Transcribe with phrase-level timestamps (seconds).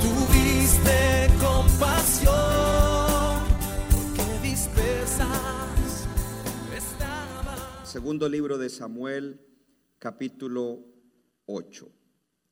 [0.00, 2.34] tuviste compasión
[3.90, 6.06] porque dispersas.
[7.84, 9.40] Segundo libro de Samuel,
[9.98, 10.84] capítulo
[11.46, 11.90] 8.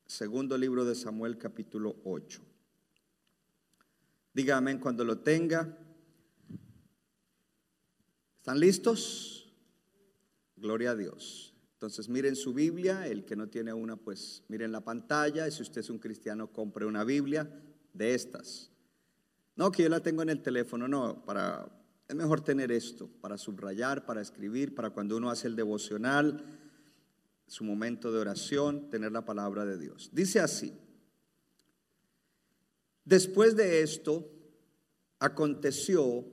[0.06, 2.40] Segundo libro de Samuel, capítulo 8.
[4.32, 5.78] Dígame cuando lo tenga.
[8.38, 9.52] ¿Están listos?
[10.56, 11.43] Gloria a Dios.
[11.84, 15.60] Entonces miren su Biblia, el que no tiene una, pues miren la pantalla, y si
[15.60, 17.46] usted es un cristiano, compre una Biblia
[17.92, 18.70] de estas.
[19.54, 21.68] No, que yo la tengo en el teléfono, no, para,
[22.08, 26.42] es mejor tener esto, para subrayar, para escribir, para cuando uno hace el devocional,
[27.46, 30.08] su momento de oración, tener la palabra de Dios.
[30.10, 30.72] Dice así,
[33.04, 34.26] después de esto,
[35.18, 36.24] aconteció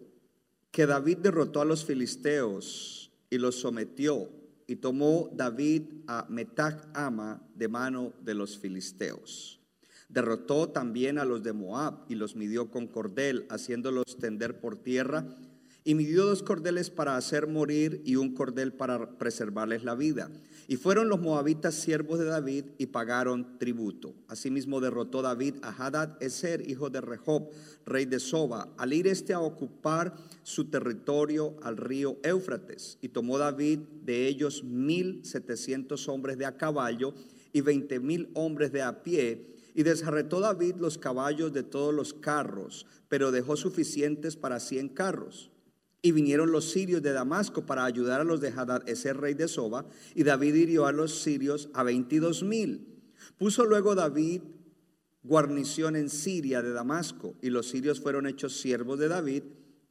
[0.71, 4.39] que David derrotó a los filisteos y los sometió,
[4.71, 9.59] y tomó David a Metac Ama de mano de los filisteos.
[10.07, 15.27] Derrotó también a los de Moab y los midió con cordel, haciéndolos tender por tierra,
[15.83, 20.31] y midió dos cordeles para hacer morir y un cordel para preservarles la vida.
[20.71, 24.15] Y fueron los moabitas siervos de David y pagaron tributo.
[24.29, 27.49] Asimismo derrotó David a Hadad Eser, hijo de Rehob,
[27.85, 32.97] rey de Soba, al ir este a ocupar su territorio al río Éufrates.
[33.01, 37.15] Y tomó David de ellos mil setecientos hombres de a caballo
[37.51, 39.57] y veinte mil hombres de a pie.
[39.75, 45.51] Y desjarretó David los caballos de todos los carros, pero dejó suficientes para cien carros.
[46.01, 49.47] Y vinieron los sirios de Damasco para ayudar a los de Hadad, ese rey de
[49.47, 49.85] Soba,
[50.15, 52.87] y David hirió a los sirios a veintidós mil.
[53.37, 54.41] Puso luego David
[55.23, 59.43] guarnición en Siria de Damasco, y los sirios fueron hechos siervos de David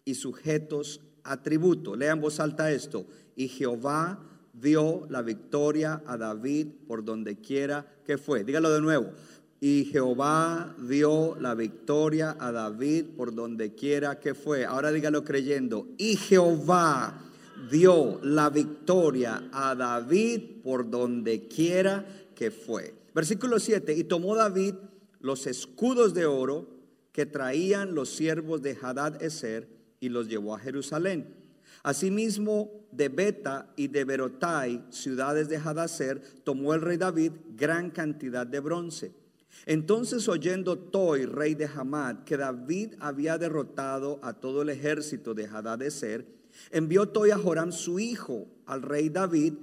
[0.05, 1.97] y sujetos a tributo.
[1.97, 3.07] Lean voz alta esto.
[3.37, 8.45] Y Jehová dio la victoria a David por donde quiera que fue.
[8.45, 9.13] Dígalo de nuevo.
[9.61, 14.65] Y Jehová dio la victoria a David por donde quiera que fue.
[14.65, 15.87] Ahora dígalo creyendo.
[15.99, 17.23] Y Jehová
[17.71, 22.95] dio la victoria a David por donde quiera que fue.
[23.15, 23.95] Versículo 7.
[23.95, 24.77] Y tomó David
[25.21, 26.67] los escudos de oro
[27.13, 29.69] que traían los siervos de Hadad Eser
[30.01, 31.35] y los llevó a Jerusalén.
[31.83, 38.47] Asimismo, de Beta y de Berotai, ciudades de Hadaser, tomó el rey David gran cantidad
[38.47, 39.20] de bronce.
[39.67, 45.47] Entonces oyendo Toi, rey de Hamad, que David había derrotado a todo el ejército de
[45.47, 46.27] Hadadeser,
[46.71, 49.55] envió Toi a Joram su hijo al rey David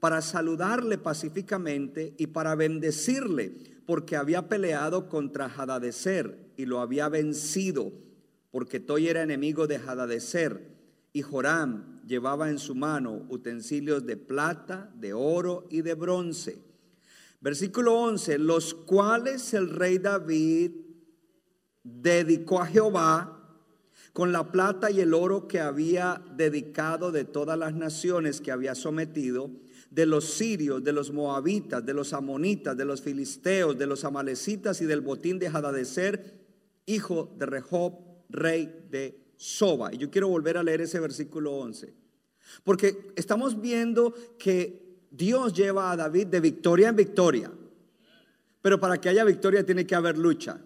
[0.00, 3.52] para saludarle pacíficamente y para bendecirle,
[3.86, 7.92] porque había peleado contra Hadadeser y lo había vencido,
[8.50, 10.74] porque Toi era enemigo de Hadadeser.
[11.12, 16.58] Y Joram llevaba en su mano utensilios de plata, de oro y de bronce.
[17.44, 20.70] Versículo 11, los cuales el rey David
[21.82, 23.60] dedicó a Jehová
[24.14, 28.74] con la plata y el oro que había dedicado de todas las naciones que había
[28.74, 29.50] sometido,
[29.90, 34.80] de los sirios, de los moabitas, de los amonitas, de los filisteos, de los amalecitas
[34.80, 36.40] y del botín de Hadadeser,
[36.86, 37.92] hijo de Rehob,
[38.30, 39.92] rey de Soba.
[39.92, 41.92] Y yo quiero volver a leer ese versículo 11,
[42.64, 44.83] porque estamos viendo que
[45.16, 47.52] Dios lleva a David de victoria en victoria.
[48.60, 50.60] Pero para que haya victoria tiene que haber lucha.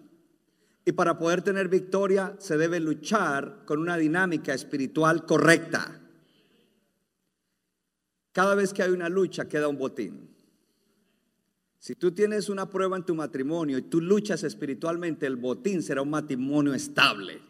[0.85, 6.01] Y para poder tener victoria se debe luchar con una dinámica espiritual correcta.
[8.31, 10.29] Cada vez que hay una lucha queda un botín.
[11.77, 16.01] Si tú tienes una prueba en tu matrimonio y tú luchas espiritualmente, el botín será
[16.01, 17.41] un matrimonio estable.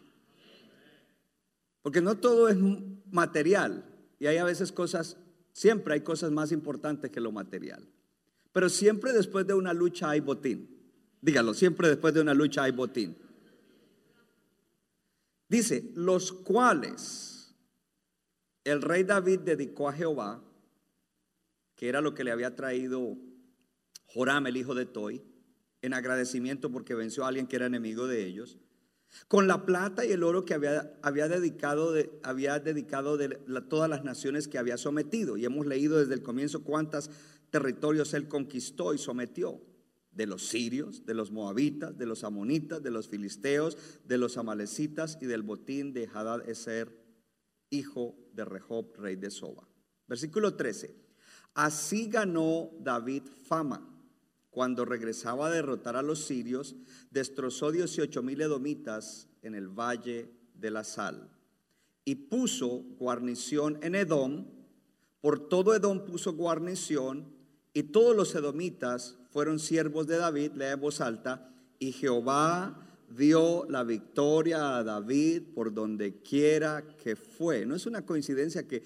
[1.82, 2.58] Porque no todo es
[3.10, 3.84] material
[4.18, 5.16] y hay a veces cosas
[5.52, 7.86] Siempre hay cosas más importantes que lo material.
[8.52, 10.68] Pero siempre después de una lucha hay botín.
[11.20, 13.16] Dígalo, siempre después de una lucha hay botín.
[15.48, 17.54] Dice, los cuales
[18.64, 20.42] el rey David dedicó a Jehová,
[21.74, 23.16] que era lo que le había traído
[24.06, 25.22] Joram, el hijo de Toi,
[25.82, 28.58] en agradecimiento porque venció a alguien que era enemigo de ellos
[29.28, 33.28] con la plata y el oro que había, había dedicado, de, había dedicado de
[33.68, 35.36] todas las naciones que había sometido.
[35.36, 37.10] Y hemos leído desde el comienzo cuántos
[37.50, 39.60] territorios él conquistó y sometió.
[40.12, 45.16] de los sirios, de los moabitas, de los amonitas, de los filisteos, de los amalecitas
[45.20, 47.00] y del botín de Hadad Eser,
[47.70, 49.68] hijo de Rehob, rey de Soba.
[50.08, 50.96] Versículo 13.
[51.54, 53.89] Así ganó David fama.
[54.50, 56.74] Cuando regresaba a derrotar a los sirios,
[57.10, 61.30] destrozó 18 mil edomitas en el valle de la sal
[62.04, 64.46] y puso guarnición en Edom.
[65.20, 67.26] Por todo Edom puso guarnición
[67.72, 72.84] y todos los edomitas fueron siervos de David, lea en voz alta, y Jehová
[73.16, 77.64] dio la victoria a David por donde quiera que fue.
[77.64, 78.82] No es una coincidencia que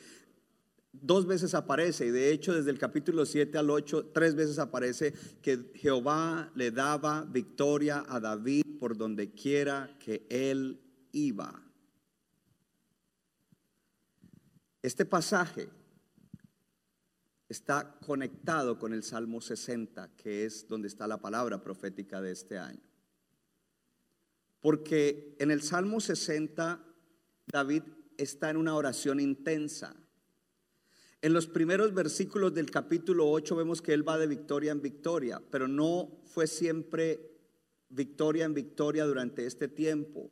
[1.02, 5.12] dos veces aparece, y de hecho desde el capítulo 7 al 8, tres veces aparece
[5.42, 10.80] que Jehová le daba victoria a David por donde quiera que él
[11.12, 11.62] iba.
[14.82, 15.68] Este pasaje
[17.48, 22.58] está conectado con el Salmo 60, que es donde está la palabra profética de este
[22.58, 22.82] año.
[24.60, 26.84] Porque en el Salmo 60
[27.46, 27.82] David
[28.16, 29.94] está en una oración intensa.
[31.24, 35.40] En los primeros versículos del capítulo 8 vemos que él va de victoria en victoria,
[35.50, 37.18] pero no fue siempre
[37.88, 40.30] victoria en victoria durante este tiempo.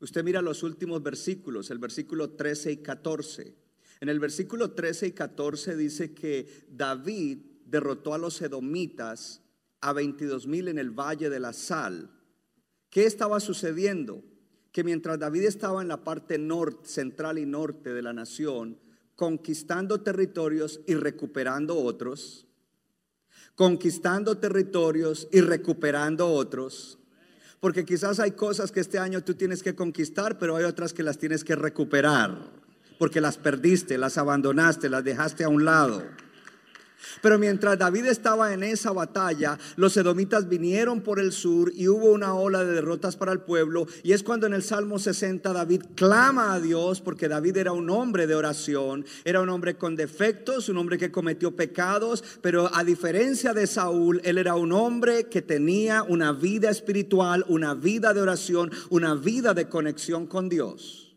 [0.00, 3.54] Usted mira los últimos versículos, el versículo 13 y 14.
[4.02, 9.40] En el versículo 13 y 14 dice que David derrotó a los edomitas
[9.80, 12.10] a 22 mil en el valle de la sal.
[12.90, 14.22] ¿Qué estaba sucediendo?
[14.72, 18.81] Que mientras David estaba en la parte norte, central y norte de la nación,
[19.16, 22.46] conquistando territorios y recuperando otros,
[23.54, 26.98] conquistando territorios y recuperando otros.
[27.60, 31.04] Porque quizás hay cosas que este año tú tienes que conquistar, pero hay otras que
[31.04, 32.50] las tienes que recuperar.
[32.98, 36.02] Porque las perdiste, las abandonaste, las dejaste a un lado.
[37.20, 42.10] Pero mientras David estaba en esa batalla, los edomitas vinieron por el sur y hubo
[42.10, 43.86] una ola de derrotas para el pueblo.
[44.02, 47.90] Y es cuando en el Salmo 60 David clama a Dios, porque David era un
[47.90, 52.84] hombre de oración, era un hombre con defectos, un hombre que cometió pecados, pero a
[52.84, 58.20] diferencia de Saúl, él era un hombre que tenía una vida espiritual, una vida de
[58.20, 61.11] oración, una vida de conexión con Dios.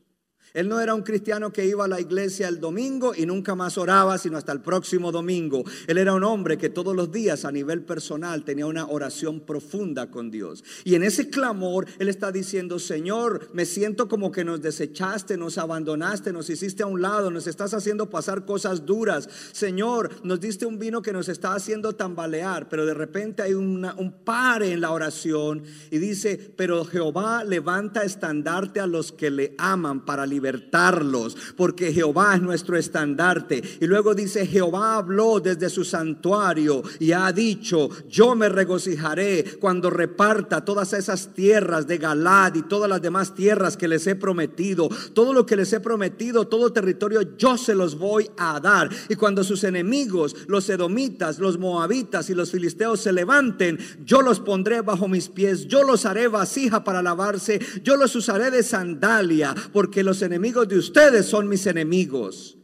[0.56, 3.78] Él no era un cristiano que iba a la iglesia el domingo y nunca más
[3.78, 5.66] oraba, sino hasta el próximo domingo.
[5.86, 10.10] Él era un hombre que todos los días a nivel personal tenía una oración profunda
[10.10, 10.64] con Dios.
[10.86, 15.58] Y en ese clamor, Él está diciendo, Señor, me siento como que nos desechaste, nos
[15.58, 19.28] abandonaste, nos hiciste a un lado, nos estás haciendo pasar cosas duras.
[19.52, 24.16] Señor, nos diste un vino que nos está haciendo tambalear, pero de repente hay un
[24.24, 30.06] pare en la oración y dice, pero Jehová levanta estandarte a los que le aman
[30.06, 33.62] para liberar libertarlos, porque Jehová es nuestro estandarte.
[33.82, 39.90] Y luego dice, Jehová habló desde su santuario y ha dicho, yo me regocijaré cuando
[39.90, 44.90] reparta todas esas tierras de Galad y todas las demás tierras que les he prometido.
[45.14, 48.90] Todo lo que les he prometido, todo territorio, yo se los voy a dar.
[49.10, 54.40] Y cuando sus enemigos, los edomitas, los moabitas y los filisteos se levanten, yo los
[54.40, 59.56] pondré bajo mis pies, yo los haré vasija para lavarse, yo los usaré de sandalia,
[59.74, 62.58] porque los enemigos enemigos de ustedes son mis enemigos.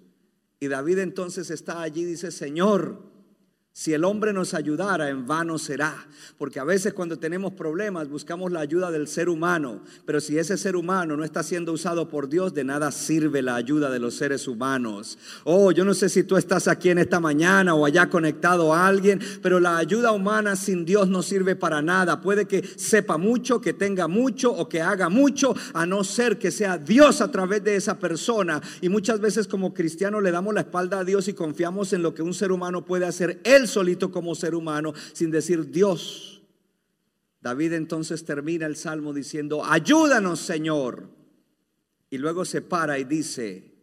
[0.60, 3.11] Y David entonces está allí y dice, Señor,
[3.74, 6.06] si el hombre nos ayudara, en vano será.
[6.38, 9.82] Porque a veces cuando tenemos problemas buscamos la ayuda del ser humano.
[10.06, 13.56] Pero si ese ser humano no está siendo usado por Dios, de nada sirve la
[13.56, 15.18] ayuda de los seres humanos.
[15.46, 18.86] Oh, yo no sé si tú estás aquí en esta mañana o allá conectado a
[18.86, 22.20] alguien, pero la ayuda humana sin Dios no sirve para nada.
[22.20, 26.52] Puede que sepa mucho, que tenga mucho o que haga mucho, a no ser que
[26.52, 28.62] sea Dios a través de esa persona.
[28.82, 32.14] Y muchas veces como cristianos le damos la espalda a Dios y confiamos en lo
[32.14, 33.40] que un ser humano puede hacer.
[33.46, 36.42] Él solito como ser humano, sin decir Dios.
[37.42, 41.10] David entonces termina el salmo diciendo, ayúdanos Señor.
[42.10, 43.74] Y luego se para y dice,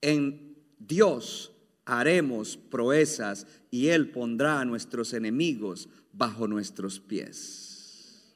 [0.00, 1.52] en Dios
[1.84, 8.34] haremos proezas y Él pondrá a nuestros enemigos bajo nuestros pies.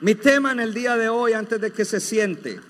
[0.00, 2.60] Mi tema en el día de hoy, antes de que se siente,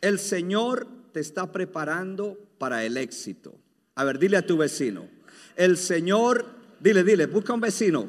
[0.00, 3.58] el Señor te está preparando para el éxito.
[3.94, 5.08] A ver, dile a tu vecino,
[5.56, 6.44] el Señor,
[6.80, 8.08] dile, dile, busca un vecino,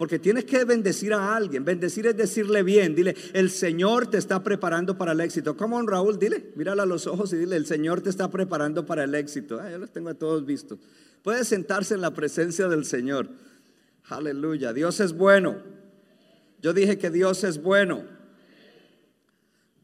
[0.00, 1.62] porque tienes que bendecir a alguien.
[1.62, 2.94] Bendecir es decirle bien.
[2.94, 5.58] Dile, el Señor te está preparando para el éxito.
[5.58, 8.86] Come on, Raúl, dile, mírala a los ojos y dile, el Señor te está preparando
[8.86, 9.60] para el éxito.
[9.60, 10.78] Ah, yo los tengo a todos vistos.
[11.22, 13.28] Puedes sentarse en la presencia del Señor.
[14.06, 14.72] Aleluya.
[14.72, 15.58] Dios es bueno.
[16.62, 18.04] Yo dije que Dios es bueno.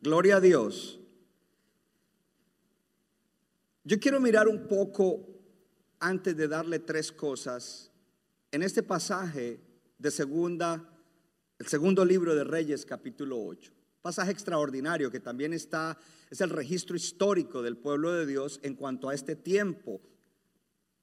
[0.00, 0.96] Gloria a Dios.
[3.88, 5.28] Yo quiero mirar un poco
[6.00, 7.93] antes de darle tres cosas,
[8.50, 9.61] en este pasaje
[9.97, 10.93] de segunda,
[11.57, 13.73] el segundo libro de Reyes, capítulo 8.
[14.02, 15.97] Pasaje extraordinario que también está,
[16.31, 20.00] es el registro histórico del pueblo de Dios en cuanto a este tiempo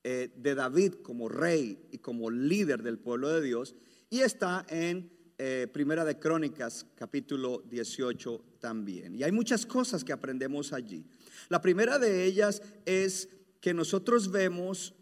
[0.03, 3.77] eh, de David como rey y como líder del pueblo de Dios.
[4.09, 9.15] Y está en eh, Primera de Crónicas, capítulo 18 también.
[9.15, 11.05] Y hay muchas cosas que aprendemos allí.
[11.49, 14.93] La primera de ellas es que nosotros vemos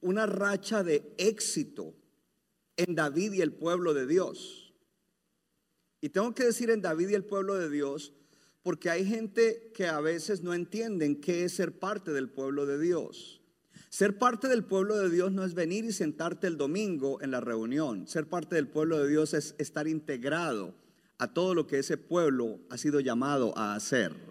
[0.00, 1.94] una racha de éxito
[2.76, 4.72] en David y el pueblo de Dios.
[6.00, 8.12] Y tengo que decir en David y el pueblo de Dios
[8.62, 12.78] porque hay gente que a veces no entienden qué es ser parte del pueblo de
[12.78, 13.37] Dios.
[13.88, 17.40] Ser parte del pueblo de Dios no es venir y sentarte el domingo en la
[17.40, 18.06] reunión.
[18.06, 20.74] Ser parte del pueblo de Dios es estar integrado
[21.18, 24.28] a todo lo que ese pueblo ha sido llamado a hacer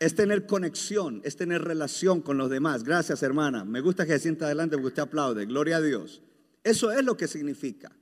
[0.00, 2.84] es tener conexión, es tener relación con los demás.
[2.84, 3.66] Gracias, hermana.
[3.66, 5.44] Me gusta que se sienta adelante porque usted aplaude.
[5.44, 6.22] Gloria a Dios.
[6.64, 7.92] Eso es lo que significa.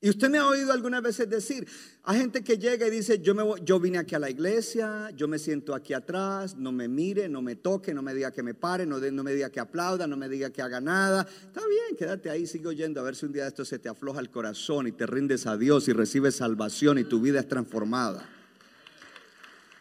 [0.00, 1.66] Y usted me ha oído algunas veces decir,
[2.04, 5.26] hay gente que llega y dice, yo, me yo vine aquí a la iglesia, yo
[5.26, 8.54] me siento aquí atrás, no me mire, no me toque, no me diga que me
[8.54, 11.22] pare, no, no me diga que aplauda, no me diga que haga nada.
[11.22, 14.20] Está bien, quédate ahí, sigue oyendo, a ver si un día esto se te afloja
[14.20, 18.24] el corazón y te rindes a Dios y recibes salvación y tu vida es transformada.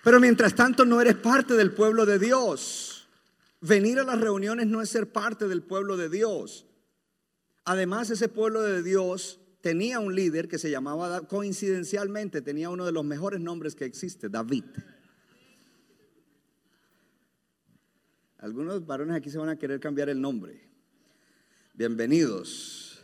[0.04, 3.08] Pero mientras tanto no eres parte del pueblo de Dios.
[3.62, 6.66] Venir a las reuniones no es ser parte del pueblo de Dios.
[7.66, 12.92] Además, ese pueblo de Dios tenía un líder que se llamaba, coincidencialmente, tenía uno de
[12.92, 14.66] los mejores nombres que existe, David.
[18.40, 20.70] Algunos varones aquí se van a querer cambiar el nombre.
[21.74, 23.02] Bienvenidos.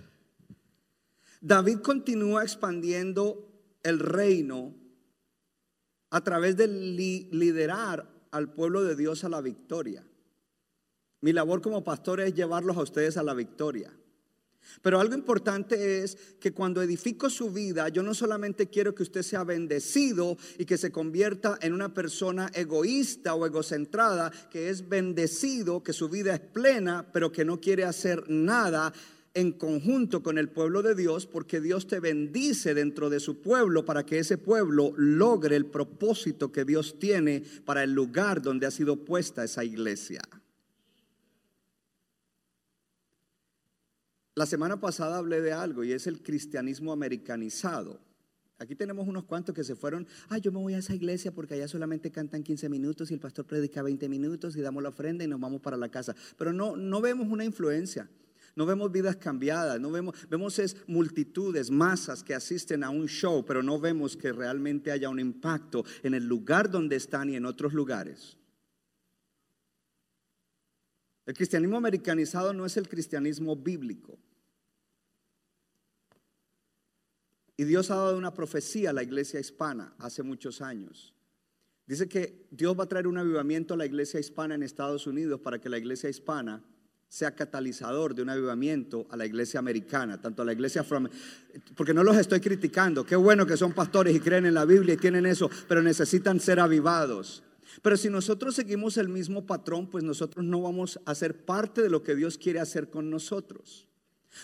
[1.41, 3.49] David continúa expandiendo
[3.83, 4.75] el reino
[6.09, 10.05] a través de liderar al pueblo de Dios a la victoria.
[11.21, 13.91] Mi labor como pastor es llevarlos a ustedes a la victoria.
[14.81, 19.21] Pero algo importante es que cuando edifico su vida, yo no solamente quiero que usted
[19.21, 25.83] sea bendecido y que se convierta en una persona egoísta o egocentrada, que es bendecido,
[25.83, 28.93] que su vida es plena, pero que no quiere hacer nada
[29.33, 33.83] en conjunto con el pueblo de Dios porque Dios te bendice dentro de su pueblo
[33.85, 38.71] para que ese pueblo logre el propósito que Dios tiene para el lugar donde ha
[38.71, 40.21] sido puesta esa iglesia.
[44.35, 47.99] La semana pasada hablé de algo y es el cristianismo americanizado.
[48.57, 51.53] Aquí tenemos unos cuantos que se fueron, ah, yo me voy a esa iglesia porque
[51.53, 55.23] allá solamente cantan 15 minutos y el pastor predica 20 minutos y damos la ofrenda
[55.23, 56.15] y nos vamos para la casa.
[56.35, 58.09] Pero no, no vemos una influencia.
[58.55, 63.43] No vemos vidas cambiadas, no vemos, vemos es multitudes, masas que asisten a un show,
[63.45, 67.45] pero no vemos que realmente haya un impacto en el lugar donde están y en
[67.45, 68.37] otros lugares.
[71.25, 74.17] El cristianismo americanizado no es el cristianismo bíblico.
[77.55, 81.13] Y Dios ha dado una profecía a la iglesia hispana hace muchos años.
[81.85, 85.39] Dice que Dios va a traer un avivamiento a la iglesia hispana en Estados Unidos
[85.41, 86.63] para que la iglesia hispana
[87.13, 91.23] sea catalizador de un avivamiento a la iglesia americana, tanto a la iglesia afroamericana,
[91.75, 94.95] porque no los estoy criticando, qué bueno que son pastores y creen en la Biblia
[94.95, 97.43] y tienen eso, pero necesitan ser avivados.
[97.81, 101.89] Pero si nosotros seguimos el mismo patrón, pues nosotros no vamos a ser parte de
[101.89, 103.87] lo que Dios quiere hacer con nosotros.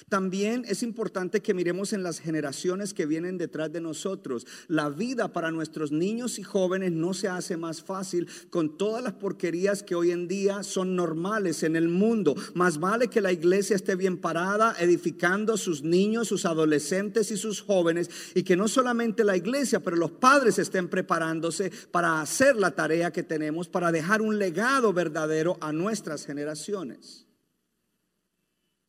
[0.07, 4.45] También es importante que miremos en las generaciones que vienen detrás de nosotros.
[4.67, 9.13] La vida para nuestros niños y jóvenes no se hace más fácil con todas las
[9.13, 12.35] porquerías que hoy en día son normales en el mundo.
[12.53, 17.61] Más vale que la iglesia esté bien parada, edificando sus niños, sus adolescentes y sus
[17.61, 22.71] jóvenes, y que no solamente la iglesia, pero los padres estén preparándose para hacer la
[22.71, 27.28] tarea que tenemos, para dejar un legado verdadero a nuestras generaciones.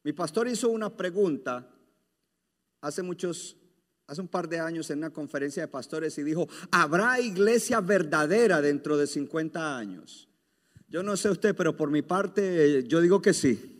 [0.02, 1.68] Mi pastor hizo una pregunta
[2.80, 3.56] hace muchos,
[4.06, 8.60] hace un par de años en una conferencia de pastores y dijo, ¿habrá iglesia verdadera
[8.60, 10.28] dentro de 50 años?
[10.88, 13.79] Yo no sé usted, pero por mi parte yo digo que sí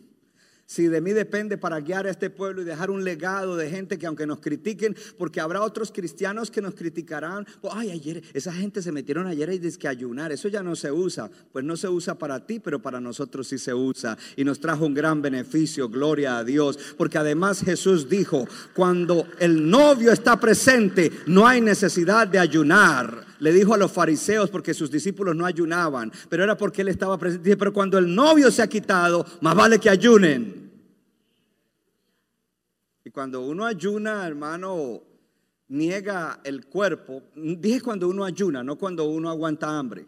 [0.71, 3.99] si de mí depende para guiar a este pueblo y dejar un legado de gente
[3.99, 8.53] que aunque nos critiquen, porque habrá otros cristianos que nos criticarán, oh, ay, ayer esa
[8.53, 11.75] gente se metieron ayer y dice que ayunar, eso ya no se usa, pues no
[11.75, 14.17] se usa para ti, pero para nosotros sí se usa.
[14.37, 19.69] Y nos trajo un gran beneficio, gloria a Dios, porque además Jesús dijo, cuando el
[19.69, 23.25] novio está presente, no hay necesidad de ayunar.
[23.39, 27.17] Le dijo a los fariseos porque sus discípulos no ayunaban, pero era porque él estaba
[27.17, 27.57] presente.
[27.57, 30.60] Pero cuando el novio se ha quitado, más vale que ayunen.
[33.03, 35.01] Y cuando uno ayuna, hermano,
[35.67, 37.23] niega el cuerpo.
[37.35, 40.05] Dije cuando uno ayuna, no cuando uno aguanta hambre.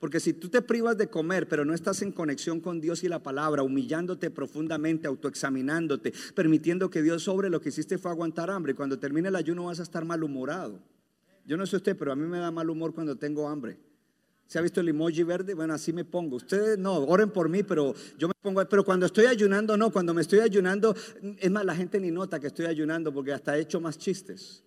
[0.00, 3.08] Porque si tú te privas de comer, pero no estás en conexión con Dios y
[3.08, 8.72] la palabra, humillándote profundamente, autoexaminándote, permitiendo que Dios sobre lo que hiciste fue aguantar hambre.
[8.72, 10.80] Y cuando termine el ayuno vas a estar malhumorado.
[11.46, 13.78] Yo no sé usted, pero a mí me da mal humor cuando tengo hambre.
[14.52, 15.54] ¿Se ha visto el emoji verde?
[15.54, 16.36] Bueno, así me pongo.
[16.36, 18.62] Ustedes no, oren por mí, pero yo me pongo.
[18.68, 19.90] Pero cuando estoy ayunando, no.
[19.90, 20.94] Cuando me estoy ayunando,
[21.38, 24.62] es más, la gente ni nota que estoy ayunando porque hasta he hecho más chistes.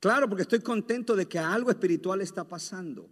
[0.00, 3.10] Claro, porque estoy contento de que algo espiritual está pasando.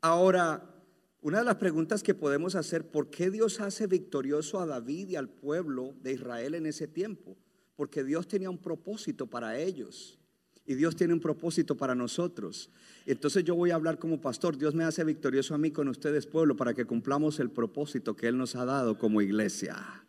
[0.00, 0.74] Ahora,
[1.20, 5.16] una de las preguntas que podemos hacer, ¿por qué Dios hace victorioso a David y
[5.16, 7.36] al pueblo de Israel en ese tiempo?
[7.76, 10.18] Porque Dios tenía un propósito para ellos
[10.66, 12.70] y Dios tiene un propósito para nosotros.
[13.06, 16.26] Entonces yo voy a hablar como pastor, Dios me hace victorioso a mí con ustedes
[16.26, 20.02] pueblo para que cumplamos el propósito que Él nos ha dado como iglesia.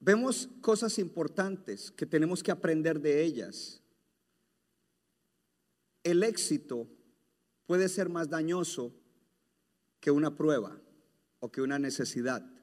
[0.00, 3.82] Vemos cosas importantes que tenemos que aprender de ellas.
[6.04, 6.88] El éxito
[7.66, 8.94] puede ser más dañoso
[9.98, 10.80] que una prueba
[11.40, 12.55] o que una necesidad.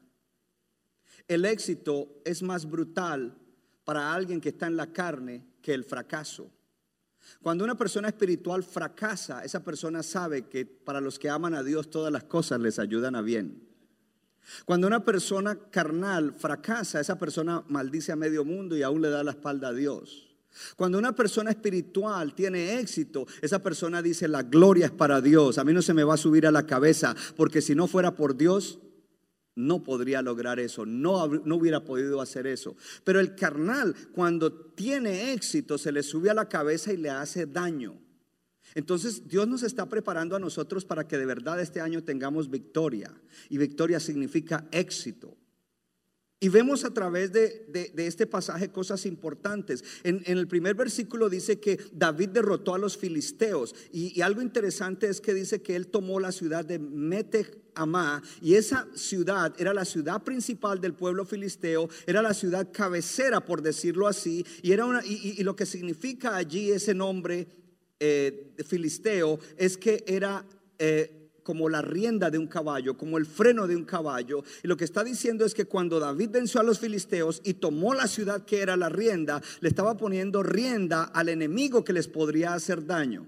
[1.28, 3.38] El éxito es más brutal
[3.86, 6.52] para alguien que está en la carne que el fracaso.
[7.42, 11.90] Cuando una persona espiritual fracasa, esa persona sabe que para los que aman a Dios
[11.90, 13.70] todas las cosas les ayudan a bien.
[14.66, 19.24] Cuando una persona carnal fracasa, esa persona maldice a medio mundo y aún le da
[19.24, 20.30] la espalda a Dios.
[20.76, 25.64] Cuando una persona espiritual tiene éxito, esa persona dice, la gloria es para Dios, a
[25.64, 28.36] mí no se me va a subir a la cabeza, porque si no fuera por
[28.38, 28.80] Dios,
[29.56, 32.76] no podría lograr eso, no, no, hubiera podido hacer eso.
[33.04, 37.46] Pero el carnal, cuando tiene éxito, se le sube a la cabeza y le hace
[37.46, 38.00] daño.
[38.76, 43.14] Entonces Dios nos está preparando a nosotros para que de verdad este año tengamos victoria.
[43.50, 45.38] Y victoria significa éxito.
[46.44, 49.82] Y vemos a través de, este pasaje cosas importantes.
[50.04, 53.74] En, el primer versículo dice que David derrotó a los filisteos.
[53.94, 58.56] Y, algo interesante es que dice que él tomó la ciudad de Metech Amá, y
[58.56, 64.10] esa ciudad era la ciudad principal del pueblo filisteo, era la ciudad cabecera, por decirlo
[64.10, 67.48] así, y, era una, y, lo que significa allí ese nombre
[68.02, 70.46] eh, filisteo es que era
[70.78, 74.44] eh, como la rienda de un caballo, como el freno de un caballo.
[74.64, 77.94] Y lo que está diciendo es que cuando David venció a los filisteos y tomó
[77.94, 82.54] la ciudad que era la rienda, le estaba poniendo rienda al enemigo que les podría
[82.54, 83.28] hacer daño.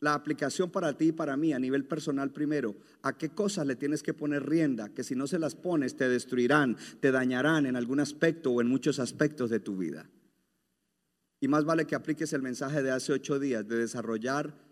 [0.00, 3.74] La aplicación para ti y para mí a nivel personal primero, ¿a qué cosas le
[3.74, 4.90] tienes que poner rienda?
[4.90, 8.68] Que si no se las pones te destruirán, te dañarán en algún aspecto o en
[8.68, 10.08] muchos aspectos de tu vida.
[11.40, 14.67] Y más vale que apliques el mensaje de hace ocho días de desarrollar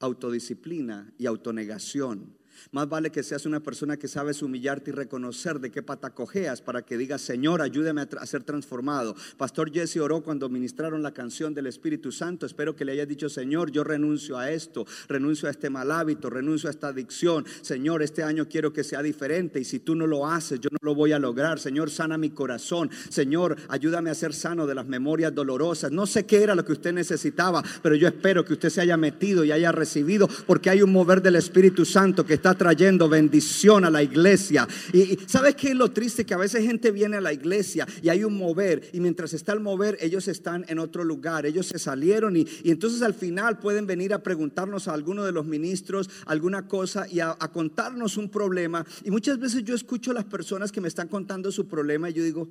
[0.00, 2.39] autodisciplina y autonegación
[2.72, 6.62] más vale que seas una persona que sabes humillarte y reconocer de qué pata cojeas
[6.62, 9.14] para que digas, Señor, ayúdame a, ser transformado.
[9.36, 12.46] Pastor Jesse oró cuando ministraron la canción del Espíritu Santo.
[12.46, 16.30] Espero que le haya dicho, Señor, yo renuncio a esto, renuncio a este mal hábito,
[16.30, 17.44] renuncio a esta adicción.
[17.62, 20.78] Señor, este año quiero que sea diferente y si tú no lo haces, yo no
[20.82, 21.58] lo voy a lograr.
[21.58, 22.90] Señor, sana mi corazón.
[23.08, 25.92] Señor, ayúdame a ser sano de las memorias dolorosas.
[25.92, 28.96] No sé qué era lo que usted necesitaba, pero yo espero que usted se haya
[28.96, 33.84] metido y haya recibido porque hay un mover del Espíritu Santo que está trayendo bendición
[33.84, 34.66] a la iglesia.
[34.92, 36.24] Y, ¿sabes qué es lo triste?
[36.24, 39.52] Que a veces gente viene a la iglesia y hay un mover y mientras está
[39.52, 43.86] el mover ellos están en otro lugar, ellos se salieron y, entonces al final pueden
[43.86, 48.30] venir a preguntarnos a alguno de los ministros alguna cosa y a, a contarnos un
[48.30, 48.86] problema.
[49.04, 52.14] Y muchas veces yo escucho a las personas que me están contando su problema y
[52.14, 52.48] yo digo,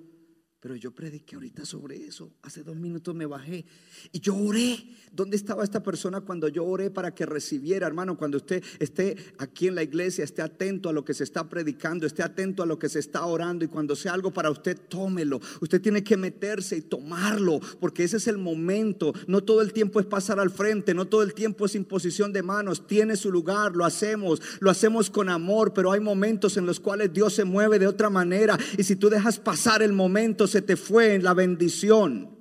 [0.62, 2.34] pero yo prediqué ahorita sobre eso.
[2.42, 3.64] Hace dos minutos me bajé
[4.12, 4.78] y yo oré.
[5.12, 8.18] ¿Dónde estaba esta persona cuando yo oré para que recibiera, hermano?
[8.18, 12.06] Cuando usted esté aquí en la iglesia, esté atento a lo que se está predicando,
[12.06, 15.40] esté atento a lo que se está orando y cuando sea algo para usted, tómelo.
[15.62, 19.14] Usted tiene que meterse y tomarlo porque ese es el momento.
[19.28, 22.44] No todo el tiempo es pasar al frente, no todo el tiempo es imposición de
[22.44, 22.86] manos.
[22.86, 27.14] Tiene su lugar, lo hacemos, lo hacemos con amor, pero hay momentos en los cuales
[27.14, 30.76] Dios se mueve de otra manera y si tú dejas pasar el momento, se te
[30.76, 32.38] fue en la bendición.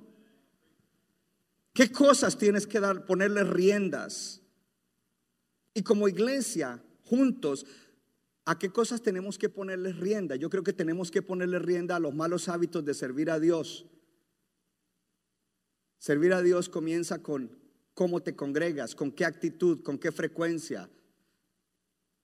[1.73, 4.41] ¿Qué cosas tienes que dar, ponerle riendas?
[5.73, 7.65] Y como iglesia, juntos,
[8.43, 10.35] ¿a qué cosas tenemos que ponerle rienda?
[10.35, 13.85] Yo creo que tenemos que ponerle rienda a los malos hábitos de servir a Dios.
[15.99, 17.57] Servir a Dios comienza con
[17.93, 20.89] cómo te congregas, con qué actitud, con qué frecuencia,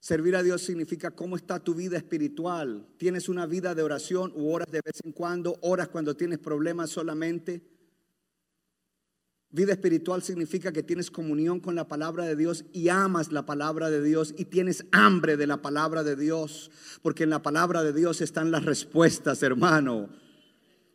[0.05, 2.85] Servir a Dios significa cómo está tu vida espiritual.
[2.95, 5.57] ¿Tienes una vida de oración u horas de vez en cuando?
[5.63, 7.63] ¿Horas cuando tienes problemas solamente?
[9.49, 13.89] Vida espiritual significa que tienes comunión con la palabra de Dios y amas la palabra
[13.89, 16.69] de Dios y tienes hambre de la palabra de Dios.
[17.01, 20.09] Porque en la palabra de Dios están las respuestas, hermano.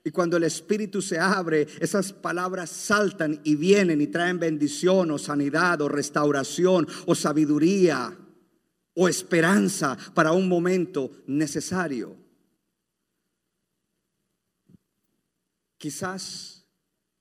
[0.04, 5.18] Y cuando el espíritu se abre, esas palabras saltan y vienen y traen bendición o
[5.18, 8.16] sanidad o restauración o sabiduría
[8.94, 12.16] o esperanza para un momento necesario.
[15.78, 16.66] Quizás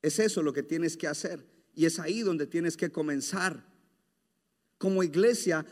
[0.01, 3.65] es eso lo que tienes que hacer y es ahí donde tienes que comenzar.
[4.77, 5.65] Como iglesia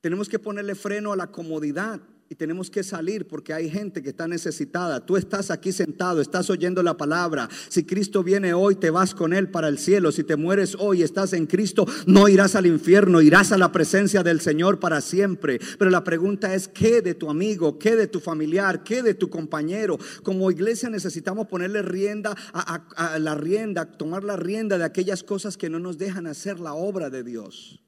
[0.00, 4.10] tenemos que ponerle freno a la comodidad y tenemos que salir porque hay gente que
[4.10, 5.04] está necesitada.
[5.04, 7.48] Tú estás aquí sentado, estás oyendo la palabra.
[7.68, 10.12] Si Cristo viene hoy, te vas con Él para el cielo.
[10.12, 14.22] Si te mueres hoy, estás en Cristo, no irás al infierno, irás a la presencia
[14.22, 15.58] del Señor para siempre.
[15.78, 17.78] Pero la pregunta es, ¿qué de tu amigo?
[17.78, 18.84] ¿Qué de tu familiar?
[18.84, 19.98] ¿Qué de tu compañero?
[20.22, 25.56] Como iglesia necesitamos ponerle rienda a, a la rienda, tomar la rienda de aquellas cosas
[25.56, 27.82] que no nos dejan hacer la obra de Dios.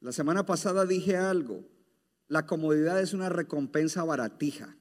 [0.00, 1.69] La semana pasada dije algo.
[2.30, 4.76] La comodidad es una recompensa baratija.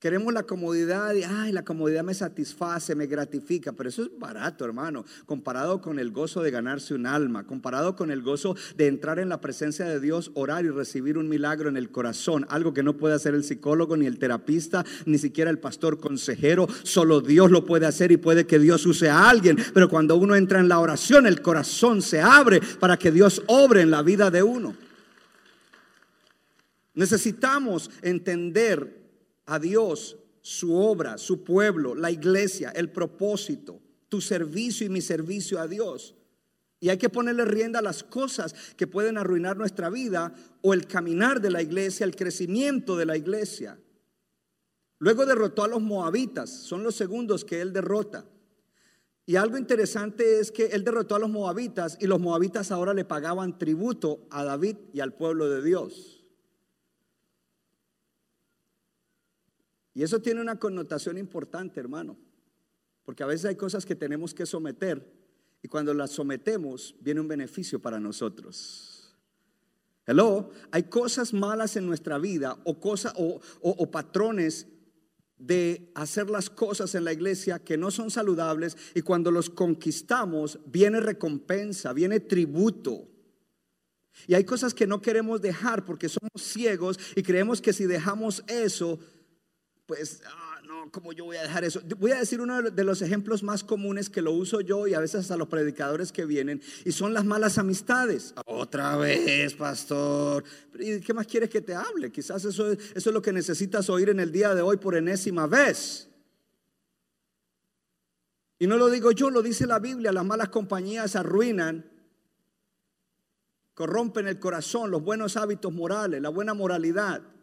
[0.00, 4.64] Queremos la comodidad y, ay, la comodidad me satisface, me gratifica, pero eso es barato,
[4.64, 9.20] hermano, comparado con el gozo de ganarse un alma, comparado con el gozo de entrar
[9.20, 12.82] en la presencia de Dios, orar y recibir un milagro en el corazón, algo que
[12.82, 17.52] no puede hacer el psicólogo, ni el terapista, ni siquiera el pastor consejero, solo Dios
[17.52, 20.68] lo puede hacer y puede que Dios use a alguien, pero cuando uno entra en
[20.68, 24.85] la oración, el corazón se abre para que Dios obre en la vida de uno.
[26.96, 29.04] Necesitamos entender
[29.44, 35.60] a Dios, su obra, su pueblo, la iglesia, el propósito, tu servicio y mi servicio
[35.60, 36.14] a Dios.
[36.80, 40.86] Y hay que ponerle rienda a las cosas que pueden arruinar nuestra vida o el
[40.86, 43.78] caminar de la iglesia, el crecimiento de la iglesia.
[44.98, 48.24] Luego derrotó a los moabitas, son los segundos que él derrota.
[49.26, 53.04] Y algo interesante es que él derrotó a los moabitas y los moabitas ahora le
[53.04, 56.15] pagaban tributo a David y al pueblo de Dios.
[59.96, 62.18] Y eso tiene una connotación importante, hermano,
[63.02, 65.10] porque a veces hay cosas que tenemos que someter
[65.62, 69.16] y cuando las sometemos viene un beneficio para nosotros.
[70.04, 74.66] Hello, hay cosas malas en nuestra vida o, cosas, o, o patrones
[75.38, 80.58] de hacer las cosas en la iglesia que no son saludables y cuando los conquistamos
[80.66, 83.08] viene recompensa, viene tributo.
[84.26, 88.44] Y hay cosas que no queremos dejar porque somos ciegos y creemos que si dejamos
[88.46, 88.98] eso
[89.86, 91.80] pues, ah, no, ¿cómo yo voy a dejar eso?
[91.98, 95.00] Voy a decir uno de los ejemplos más comunes que lo uso yo y a
[95.00, 98.34] veces a los predicadores que vienen, y son las malas amistades.
[98.46, 100.42] Otra vez, pastor.
[100.78, 102.10] ¿Y qué más quieres que te hable?
[102.10, 105.46] Quizás eso, eso es lo que necesitas oír en el día de hoy por enésima
[105.46, 106.08] vez.
[108.58, 111.88] Y no lo digo yo, lo dice la Biblia, las malas compañías arruinan,
[113.74, 117.35] corrompen el corazón, los buenos hábitos morales, la buena moralidad.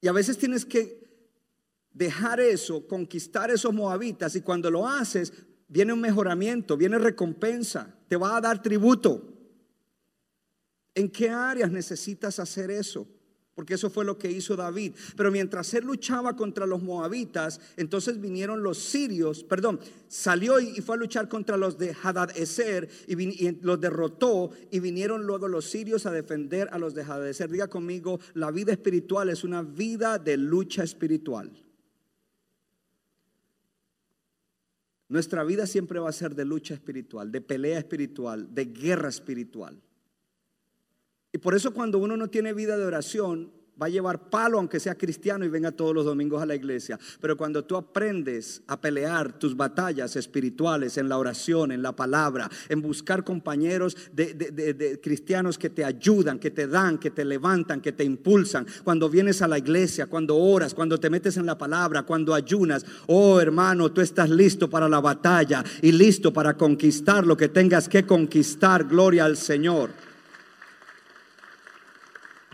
[0.00, 1.06] Y a veces tienes que
[1.92, 5.32] dejar eso, conquistar esos moabitas y cuando lo haces,
[5.68, 9.32] viene un mejoramiento, viene recompensa, te va a dar tributo.
[10.94, 13.06] ¿En qué áreas necesitas hacer eso?
[13.56, 14.92] Porque eso fue lo que hizo David.
[15.16, 20.96] Pero mientras él luchaba contra los moabitas, entonces vinieron los sirios, perdón, salió y fue
[20.96, 26.04] a luchar contra los de Hadad-Eser y, y, los derrotó y vinieron luego los sirios
[26.04, 27.50] a defender a los de Hadad-Eser.
[27.50, 31.50] Diga conmigo, la vida espiritual es una vida de lucha espiritual.
[35.08, 39.80] Nuestra vida siempre va a ser de lucha espiritual, de pelea espiritual, de guerra espiritual.
[41.36, 44.80] Y por eso cuando uno no tiene vida de oración, va a llevar palo aunque
[44.80, 46.98] sea cristiano y venga todos los domingos a la iglesia.
[47.20, 52.48] Pero cuando tú aprendes a pelear tus batallas espirituales en la oración, en la palabra,
[52.70, 57.82] en buscar compañeros de, de, cristianos que te ayudan, que te dan, que te levantan,
[57.82, 61.58] que te impulsan, cuando vienes a la iglesia, cuando oras, cuando te metes en la
[61.58, 67.26] palabra, cuando ayunas, oh hermano, tú estás listo para la batalla y listo para conquistar
[67.26, 68.84] lo que tengas que conquistar.
[68.84, 70.05] Gloria al Señor.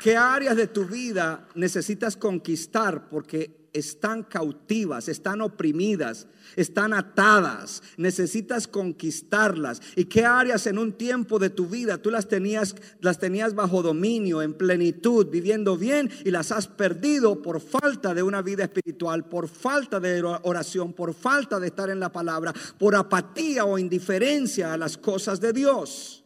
[0.02, 7.84] ¿Qué áreas de tu vida necesitas conquistar porque están cautivas, están oprimidas, están atadas?
[7.98, 9.80] Necesitas conquistarlas.
[9.94, 13.80] ¿Y qué áreas en un tiempo de tu vida tú las tenías las tenías bajo
[13.80, 19.28] dominio, en plenitud, viviendo bien y las has perdido por falta de una vida espiritual,
[19.28, 24.72] por falta de oración, por falta de estar en la palabra, por apatía o indiferencia
[24.72, 26.24] a las cosas de Dios?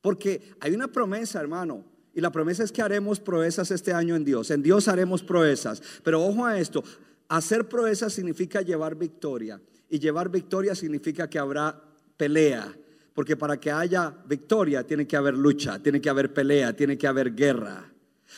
[0.00, 4.24] Porque hay una promesa, hermano, y la promesa es que haremos proezas este año en
[4.24, 4.50] Dios.
[4.50, 5.82] En Dios haremos proezas.
[6.02, 6.82] Pero ojo a esto,
[7.28, 9.60] hacer proezas significa llevar victoria.
[9.90, 11.78] Y llevar victoria significa que habrá
[12.16, 12.74] pelea.
[13.12, 17.06] Porque para que haya victoria tiene que haber lucha, tiene que haber pelea, tiene que
[17.06, 17.92] haber guerra.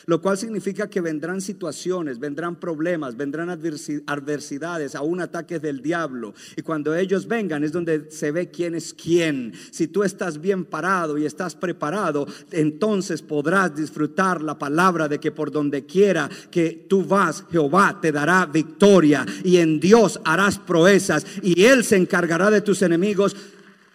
[0.05, 6.33] Lo cual significa que vendrán situaciones, vendrán problemas, vendrán adversi- adversidades, aún ataques del diablo.
[6.55, 9.53] Y cuando ellos vengan es donde se ve quién es quién.
[9.71, 15.31] Si tú estás bien parado y estás preparado, entonces podrás disfrutar la palabra de que
[15.31, 21.25] por donde quiera que tú vas, Jehová te dará victoria y en Dios harás proezas
[21.41, 23.35] y Él se encargará de tus enemigos.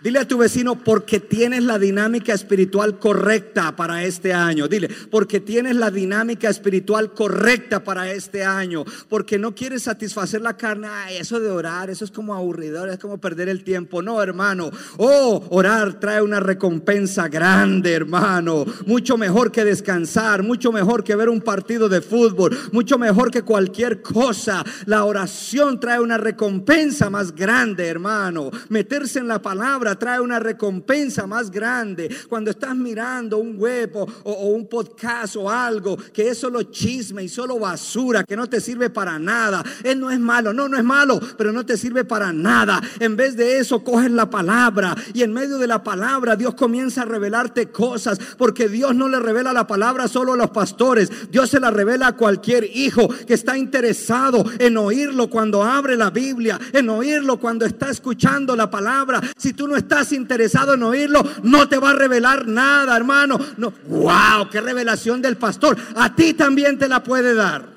[0.05, 4.69] Dile a tu vecino porque tienes la dinámica espiritual correcta para este año.
[4.69, 8.85] Dile, porque tienes la dinámica espiritual correcta para este año.
[9.09, 10.89] Porque no quieres satisfacer la carne.
[10.91, 14.03] Ay, eso de orar, eso es como aburridor, es como perder el tiempo.
[14.03, 14.71] No, hermano.
[14.99, 18.67] Oh, orar trae una recompensa grande, hermano.
[18.85, 23.41] Mucho mejor que descansar, mucho mejor que ver un partido de fútbol, mucho mejor que
[23.41, 24.63] cualquier cosa.
[24.85, 28.51] La oración trae una recompensa más grande, hermano.
[28.69, 32.15] Meterse en la palabra trae una recompensa más grande.
[32.29, 37.29] Cuando estás mirando un web o, un podcast o algo que es solo chisme y
[37.29, 39.63] solo basura, que no te sirve para nada.
[39.83, 42.81] Él no es malo, no, no es malo, pero no te sirve para nada.
[43.01, 47.03] En vez de eso, coges la palabra y en medio de la palabra Dios comienza
[47.03, 51.51] a revelarte cosas, porque Dios no le revela la palabra solo a los pastores, Dios
[51.51, 56.59] se la revela a cualquier hijo que está interesado en oírlo cuando abre la Biblia,
[56.73, 59.21] en oírlo cuando está escuchando la palabra.
[59.37, 59.77] Si tú no
[60.13, 63.39] interesado en oírlo, no te va a revelar nada, hermano.
[63.57, 65.77] No, wow, qué revelación del pastor.
[65.97, 67.73] A ti también te la puede dar.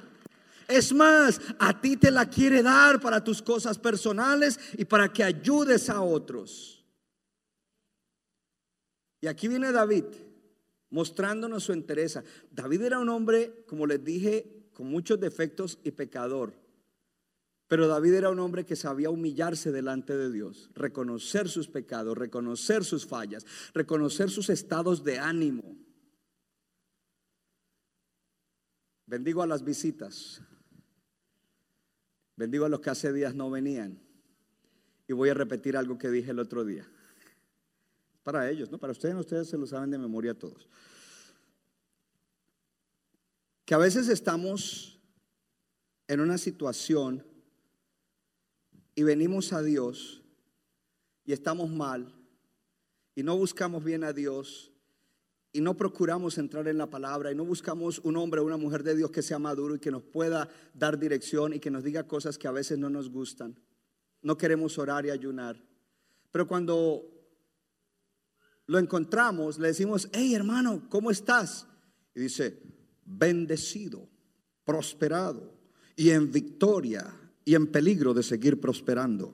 [0.68, 5.24] Es más, a ti te la quiere dar para tus cosas personales y para que
[5.24, 6.86] ayudes a otros.
[9.22, 10.06] Y aquí viene David
[10.90, 12.20] mostrándonos su interés.
[12.52, 16.54] David era un hombre, como les dije, con muchos defectos y pecador.
[17.68, 22.86] Pero David era un hombre que sabía humillarse delante de Dios, reconocer sus pecados, reconocer
[22.86, 25.76] sus fallas, reconocer sus estados de ánimo.
[29.06, 30.42] Bendigo a las visitas.
[32.38, 34.00] Bendigo a los que hace días no venían.
[35.08, 36.88] Y voy a repetir algo que dije el otro día.
[38.24, 38.78] Para ellos, ¿no?
[38.78, 40.70] Para ustedes, ustedes se lo saben de memoria todos.
[43.66, 45.00] Que a veces estamos
[46.08, 47.26] en una situación
[48.98, 50.24] y venimos a Dios
[51.24, 52.16] y estamos mal
[53.14, 54.72] y no buscamos bien a Dios
[55.54, 58.82] y no procuramos entrar en la palabra y no buscamos un hombre o una mujer
[58.82, 62.08] de Dios que sea maduro y que nos pueda dar dirección y que nos diga
[62.08, 63.60] cosas que a veces no nos gustan.
[64.24, 65.64] No queremos orar y ayunar.
[66.32, 67.08] Pero cuando
[68.66, 71.68] lo encontramos, le decimos, hey hermano, ¿cómo estás?
[72.16, 72.64] Y dice,
[73.06, 74.10] bendecido,
[74.66, 75.54] prosperado
[75.96, 79.34] y en victoria y en peligro de seguir prosperando.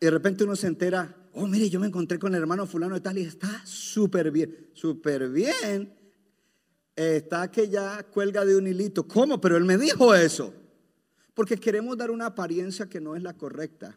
[0.00, 2.96] Y de repente uno se entera, oh, mire, yo me encontré con el hermano fulano
[2.96, 5.96] de tal y está súper bien, súper bien.
[6.96, 9.06] Está que ya cuelga de un hilito.
[9.06, 9.40] ¿Cómo?
[9.40, 10.52] Pero él me dijo eso.
[11.34, 13.96] Porque queremos dar una apariencia que no es la correcta.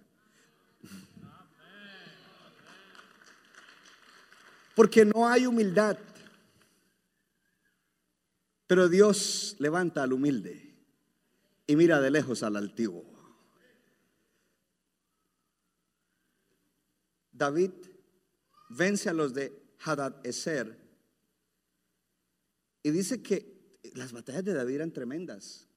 [4.75, 5.97] Porque no hay humildad.
[8.67, 10.68] Pero Dios levanta al humilde
[11.69, 13.05] y mira de lejos al altivo.
[17.31, 17.69] David
[18.69, 20.79] vence a los de Hadad Eser
[22.81, 25.67] y dice que las batallas de David eran tremendas.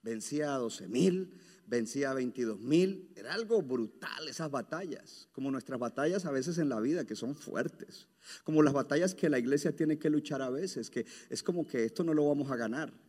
[0.00, 3.12] Vencía a 12 mil, vencía a 22 mil.
[3.14, 7.34] Era algo brutal esas batallas, como nuestras batallas a veces en la vida, que son
[7.34, 8.08] fuertes.
[8.44, 11.84] Como las batallas que la iglesia tiene que luchar a veces, que es como que
[11.84, 13.07] esto no lo vamos a ganar.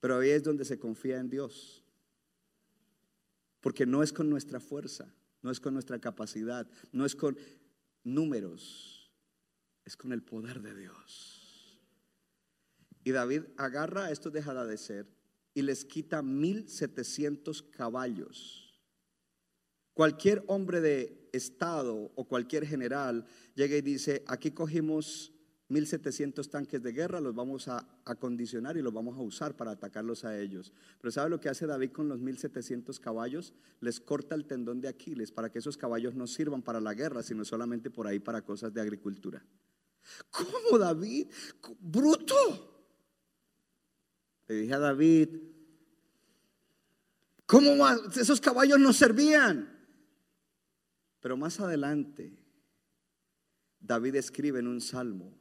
[0.00, 1.84] Pero ahí es donde se confía en Dios.
[3.60, 7.36] Porque no es con nuestra fuerza, no es con nuestra capacidad, no es con
[8.04, 9.10] números,
[9.84, 11.80] es con el poder de Dios.
[13.04, 15.06] Y David agarra a estos de Hadadezer
[15.54, 18.80] y les quita 1700 caballos.
[19.94, 25.32] Cualquier hombre de estado o cualquier general llega y dice, aquí cogimos
[25.68, 30.24] 1700 tanques de guerra, los vamos a acondicionar y los vamos a usar para atacarlos
[30.24, 30.72] a ellos.
[31.00, 33.52] Pero ¿sabe lo que hace David con los 1700 caballos?
[33.80, 37.22] Les corta el tendón de Aquiles para que esos caballos no sirvan para la guerra,
[37.22, 39.44] sino solamente por ahí para cosas de agricultura.
[40.30, 41.28] ¿Cómo David?
[41.80, 42.72] Bruto.
[44.46, 45.28] Le dije a David,
[47.44, 49.76] ¿cómo esos caballos no servían?
[51.20, 52.38] Pero más adelante,
[53.80, 55.36] David escribe en un salmo,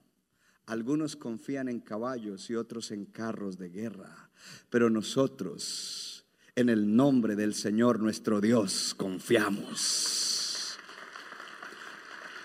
[0.67, 4.29] algunos confían en caballos y otros en carros de guerra,
[4.69, 6.25] pero nosotros
[6.55, 10.77] en el nombre del Señor nuestro Dios confiamos.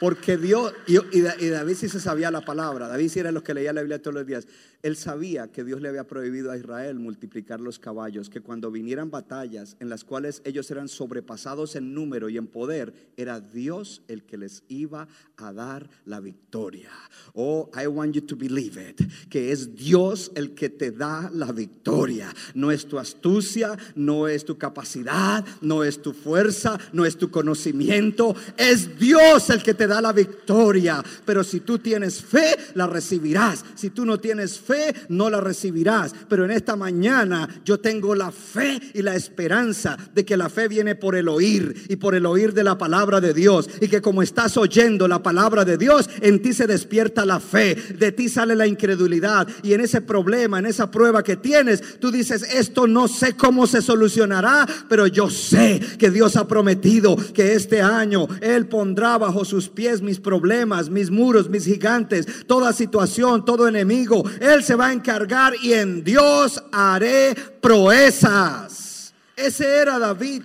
[0.00, 3.72] Porque Dios, y, David sí se sabía la palabra, David sí era los que leía
[3.72, 4.48] la Biblia todos los días.
[4.82, 9.10] Él sabía que Dios le había prohibido a Israel multiplicar los caballos, que cuando vinieran
[9.10, 14.22] batallas en las cuales ellos eran sobrepasados en número y en poder, era Dios el
[14.22, 16.90] que les iba a dar la victoria.
[17.34, 21.52] Oh, I want you to believe it, que es Dios el que te da la
[21.52, 22.32] victoria.
[22.54, 27.30] No es tu astucia, no es tu capacidad, no es tu fuerza, no es tu
[27.30, 31.02] conocimiento, es Dios el que te da la victoria.
[31.26, 33.64] Pero si tú tienes fe, la recibirás.
[33.74, 36.14] Si tú no tienes fe, fe, no la recibirás.
[36.28, 40.68] Pero en esta mañana yo tengo la fe y la esperanza de que la fe
[40.68, 43.68] viene por el oír y por el oír de la palabra de Dios.
[43.80, 47.74] Y que como estás oyendo la palabra de Dios, en ti se despierta la fe,
[47.74, 49.48] de ti sale la incredulidad.
[49.62, 53.66] Y en ese problema, en esa prueba que tienes, tú dices, esto no sé cómo
[53.66, 59.44] se solucionará, pero yo sé que Dios ha prometido que este año Él pondrá bajo
[59.44, 64.22] sus pies mis problemas, mis muros, mis gigantes, toda situación, todo enemigo.
[64.40, 69.14] Él se va a encargar y en Dios haré proezas.
[69.36, 70.42] Ese era David.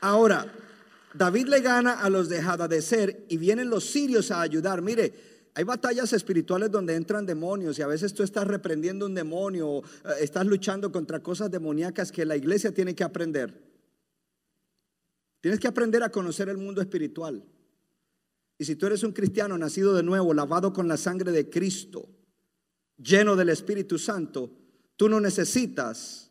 [0.00, 0.46] Ahora,
[1.14, 4.82] David le gana a los de ser y vienen los sirios a ayudar.
[4.82, 5.14] Mire,
[5.54, 10.08] hay batallas espirituales donde entran demonios y a veces tú estás reprendiendo un demonio, eh,
[10.20, 13.62] estás luchando contra cosas demoníacas que la iglesia tiene que aprender.
[15.40, 17.44] Tienes que aprender a conocer el mundo espiritual.
[18.58, 22.08] Y si tú eres un cristiano nacido de nuevo, lavado con la sangre de Cristo,
[22.96, 24.52] lleno del Espíritu Santo,
[24.96, 26.30] tú no necesitas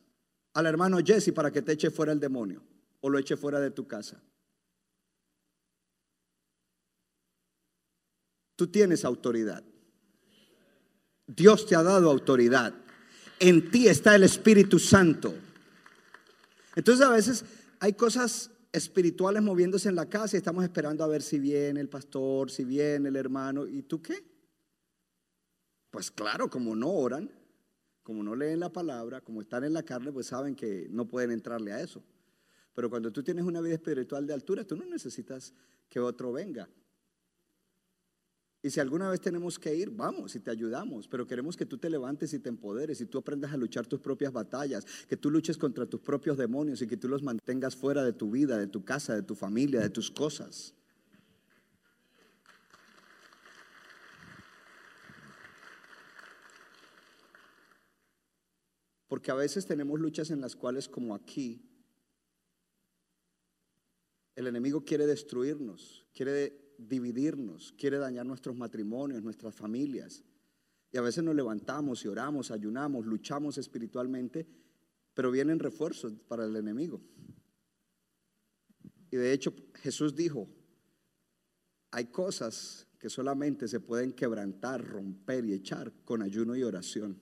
[0.53, 2.63] al hermano Jesse para que te eche fuera el demonio
[3.01, 4.21] o lo eche fuera de tu casa.
[8.55, 9.63] Tú tienes autoridad.
[11.27, 12.73] Dios te ha dado autoridad.
[13.39, 15.33] En ti está el Espíritu Santo.
[16.75, 17.45] Entonces a veces
[17.79, 21.89] hay cosas espirituales moviéndose en la casa y estamos esperando a ver si viene el
[21.89, 23.67] pastor, si viene el hermano.
[23.67, 24.25] ¿Y tú qué?
[25.91, 27.29] Pues claro, como no oran,
[28.01, 31.29] como no leen la palabra, como están en la carne, pues saben que no pueden
[31.29, 32.03] entrarle a eso.
[32.73, 35.53] Pero cuando tú tienes una vida espiritual de altura, tú no necesitas
[35.88, 36.67] que otro venga.
[38.65, 41.78] Y si alguna vez tenemos que ir, vamos y te ayudamos, pero queremos que tú
[41.78, 45.30] te levantes y te empoderes y tú aprendas a luchar tus propias batallas, que tú
[45.30, 48.67] luches contra tus propios demonios y que tú los mantengas fuera de tu vida, de
[48.67, 50.73] tu casa, de tu familia, de tus cosas.
[59.10, 61.69] Porque a veces tenemos luchas en las cuales, como aquí,
[64.38, 70.23] el enemigo quiere destruirnos, quiere dividirnos, quiere dañar nuestros matrimonios, nuestras familias.
[70.91, 74.47] Y a veces nos levantamos y oramos, ayunamos, luchamos espiritualmente,
[75.13, 77.01] pero vienen refuerzos para el enemigo.
[79.11, 80.47] Y de hecho Jesús dijo,
[81.91, 87.21] hay cosas que solamente se pueden quebrantar, romper y echar con ayuno y oración.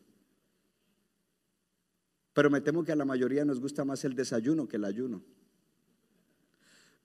[2.34, 5.24] Pero me temo que a la mayoría nos gusta más el desayuno que el ayuno.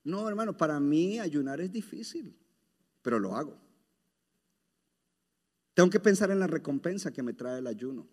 [0.03, 2.37] No, hermano, para mí ayunar es difícil
[3.01, 3.57] pero lo hago.
[5.73, 8.07] Tengo que pensar en la recompensa que me trae el ayuno.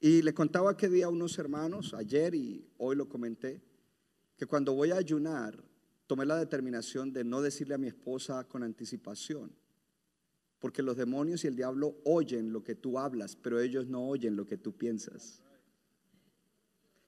[0.00, 3.62] Y le contaba que día a unos hermanos, ayer y hoy lo comenté,
[4.36, 5.62] que cuando voy a ayunar,
[6.06, 9.52] tomé la determinación de no decirle a mi esposa con anticipación,
[10.58, 14.36] porque los demonios y el diablo oyen lo que tú hablas, pero ellos no oyen
[14.36, 15.42] lo que tú piensas.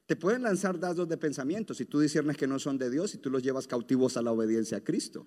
[0.09, 3.19] Te pueden lanzar dados de pensamiento si tú disiernes que no son de Dios y
[3.19, 5.27] tú los llevas cautivos a la obediencia a Cristo.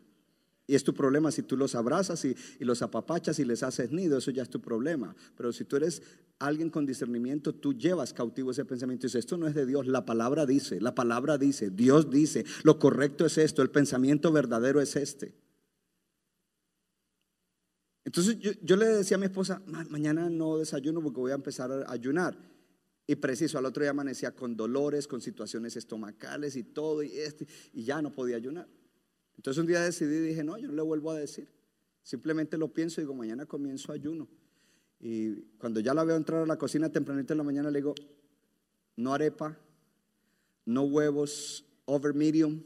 [0.65, 4.17] Y es tu problema si tú los abrazas y, los apapachas y les haces nido,
[4.17, 5.15] eso ya es tu problema.
[5.37, 6.01] Pero si tú eres
[6.39, 9.85] alguien con discernimiento, tú llevas cautivo ese pensamiento y dices, esto no es de Dios,
[9.85, 14.81] la palabra dice, la palabra dice, Dios dice, lo correcto es esto, el pensamiento verdadero
[14.81, 15.35] es este.
[18.03, 21.71] Entonces yo, yo le decía a mi esposa, mañana no desayuno porque voy a empezar
[21.71, 22.35] a ayunar.
[23.11, 27.45] Y preciso, al otro día amanecía con dolores, con situaciones estomacales y todo, y, este,
[27.73, 28.69] y ya no podía ayunar.
[29.35, 31.49] Entonces un día decidí y dije, no, yo no le vuelvo a decir.
[32.03, 34.29] Simplemente lo pienso y digo, mañana comienzo ayuno.
[34.97, 37.95] Y cuando ya la veo entrar a la cocina tempranito en la mañana, le digo,
[38.95, 39.59] no arepa,
[40.63, 42.63] no huevos over medium,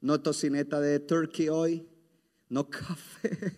[0.00, 1.86] no tocineta de turkey hoy,
[2.48, 3.56] no café,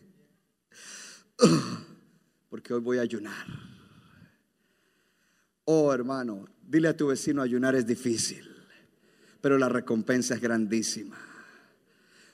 [2.51, 3.72] porque hoy voy a ayunar.
[5.65, 8.49] Oh hermano, dile a tu vecino, ayunar es difícil,
[9.41, 11.17] pero la recompensa es grandísima.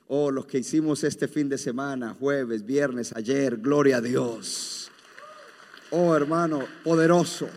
[0.09, 4.91] Oh, los que hicimos este fin de semana, jueves, viernes, ayer, gloria a Dios.
[5.91, 7.49] Oh hermano, poderoso.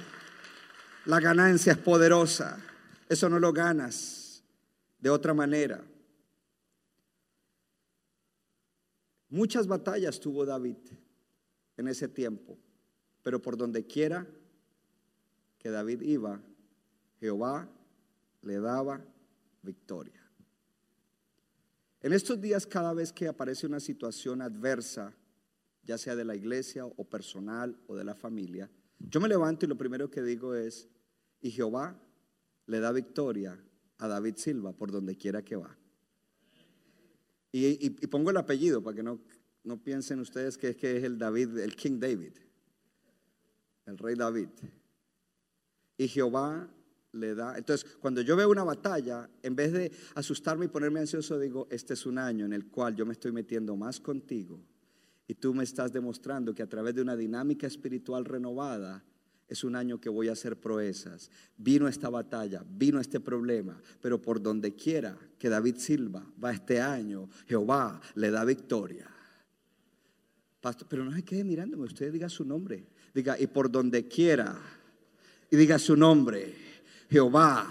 [1.06, 2.62] La ganancia es poderosa.
[3.08, 4.44] Eso no lo ganas
[5.00, 5.82] de otra manera.
[9.30, 10.78] Muchas batallas tuvo David.
[11.78, 12.60] en ese tiempo,
[13.24, 14.28] pero por donde quiera
[15.62, 16.42] que David iba,
[17.20, 17.70] Jehová
[18.42, 19.06] le daba
[19.62, 20.20] victoria.
[22.02, 25.16] En estos días, cada vez que aparece una situación adversa,
[25.84, 29.70] ya sea de la iglesia o personal o de la familia, yo me levanto y
[29.70, 30.90] lo primero que digo es,
[31.42, 31.96] y Jehová
[32.66, 33.64] le da victoria
[34.00, 35.78] a David Silva por donde quiera que va.
[37.52, 39.20] Y, pongo el apellido para que no,
[39.64, 42.34] no piensen ustedes que es, que es el David, el King David,
[43.86, 44.50] el rey David.
[46.02, 46.68] Y Jehová
[47.12, 47.56] le da.
[47.56, 51.94] Entonces, cuando yo veo una batalla, en vez de asustarme y ponerme ansioso, digo, este
[51.94, 54.60] es un año en el cual yo me estoy metiendo más contigo
[55.28, 59.04] y tú me estás demostrando que a través de una dinámica espiritual renovada,
[59.48, 61.30] es un año que voy a hacer proezas.
[61.56, 66.82] Vino esta batalla, vino este problema, pero por donde quiera que David Silva va este
[66.82, 69.08] año, Jehová le da victoria.
[70.62, 72.88] Pastor, pero no se quede mirándome, usted diga su nombre.
[73.14, 74.58] Diga, y por donde quiera,
[75.52, 76.56] y diga su nombre,
[77.10, 77.68] Jehová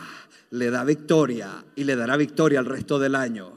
[0.50, 3.52] le da victoria y le dará victoria al resto del año.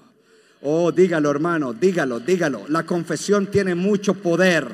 [0.61, 2.65] Oh, dígalo hermano, dígalo, dígalo.
[2.69, 4.65] La confesión tiene mucho poder.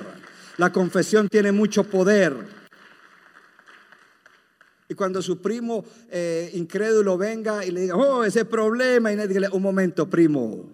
[0.57, 2.35] La confesión tiene mucho poder.
[4.87, 9.27] Y cuando su primo eh, incrédulo venga y le diga, oh, ese problema, y le
[9.27, 10.69] diga, un momento, primo.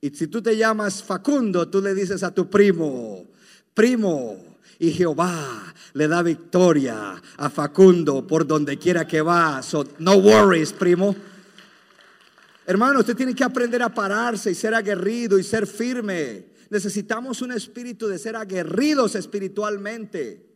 [0.00, 3.26] Y si tú te llamas Facundo, tú le dices a tu primo,
[3.74, 4.36] primo,
[4.78, 9.62] y Jehová le da victoria a Facundo por donde quiera que va.
[9.62, 11.14] So, no worries, primo.
[12.66, 16.46] Hermano, usted tiene que aprender a pararse y ser aguerrido y ser firme.
[16.70, 20.47] Necesitamos un espíritu de ser aguerridos espiritualmente.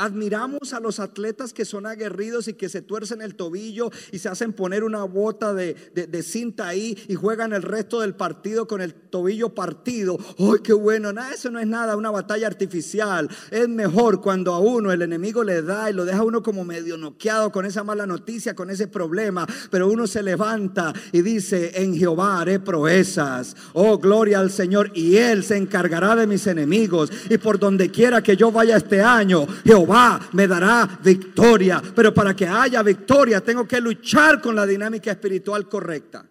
[0.00, 4.30] Admiramos a los atletas que son aguerridos y que se tuercen el tobillo y se
[4.30, 5.76] hacen poner una bota de,
[6.22, 10.16] cinta ahí y juegan el resto del partido con el tobillo partido.
[10.38, 11.12] ¡Ay, qué bueno!
[11.12, 13.28] Nada, eso no es nada, una batalla artificial.
[13.50, 16.96] Es mejor cuando a uno el enemigo le da y lo deja uno como medio
[16.96, 19.46] noqueado con esa mala noticia, con ese problema.
[19.70, 23.54] Pero uno se levanta y dice, en Jehová haré proezas.
[23.74, 24.92] Oh, gloria al Señor.
[24.94, 27.10] Y Él se encargará de mis enemigos.
[27.28, 29.89] Y por donde quiera que yo vaya este año, Jehová
[30.32, 31.82] me dará victoria.
[31.94, 36.28] Pero para que haya victoria tengo que luchar con la dinámica espiritual correcta.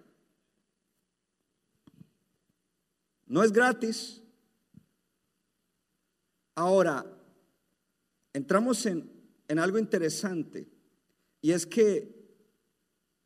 [3.28, 4.22] No es gratis.
[6.56, 7.06] Ahora,
[8.34, 9.10] entramos en,
[9.48, 10.68] en algo interesante.
[11.42, 12.20] Y es que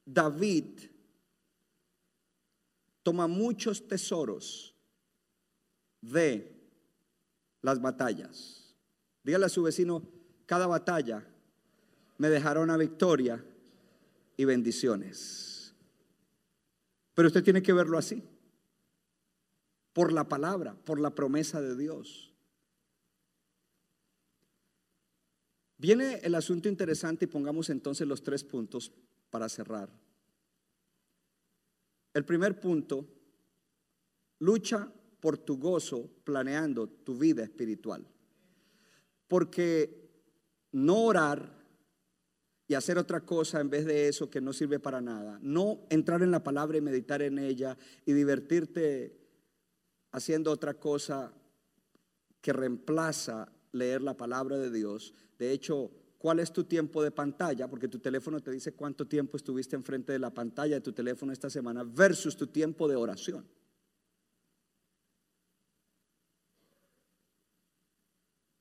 [0.05, 0.79] David
[3.01, 4.75] toma muchos tesoros
[6.01, 6.53] de
[7.61, 8.75] las batallas.
[9.23, 10.12] Dígale a su vecino,
[10.45, 11.25] cada batalla
[12.17, 13.43] me dejará una victoria
[14.37, 15.73] y bendiciones.
[17.13, 18.23] Pero usted tiene que verlo así,
[19.93, 22.33] por la palabra, por la promesa de Dios.
[25.77, 28.91] Viene el asunto interesante y pongamos entonces los tres puntos
[29.29, 29.89] para cerrar.
[32.13, 33.07] El primer punto,
[34.39, 38.07] lucha por tu gozo planeando tu vida espiritual.
[39.27, 40.02] Porque
[40.73, 41.63] no orar
[42.67, 46.21] y hacer otra cosa en vez de eso que no sirve para nada, no entrar
[46.21, 49.17] en la palabra y meditar en ella y divertirte
[50.11, 51.33] haciendo otra cosa
[52.41, 55.13] que reemplaza leer la palabra de Dios.
[55.37, 57.67] De hecho, ¿cuál es tu tiempo de pantalla?
[57.67, 61.31] Porque tu teléfono te dice cuánto tiempo estuviste enfrente de la pantalla de tu teléfono
[61.31, 63.45] esta semana versus tu tiempo de oración.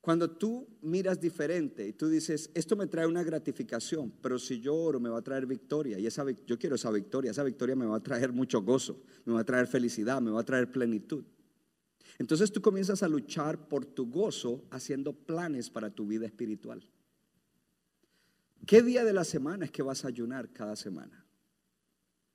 [0.02, 4.74] Cuando tú miras diferente y tú dices, esto me trae una gratificación, pero si yo
[4.74, 7.86] oro me va a traer victoria y esa, yo quiero esa victoria, esa victoria me
[7.86, 11.24] va a traer mucho gozo, me va a traer felicidad, me va a traer plenitud.
[12.18, 16.84] Entonces tú comienzas a luchar por tu gozo haciendo planes para tu vida espiritual.
[18.66, 21.24] ¿Qué día de la semana es que vas a ayunar cada semana?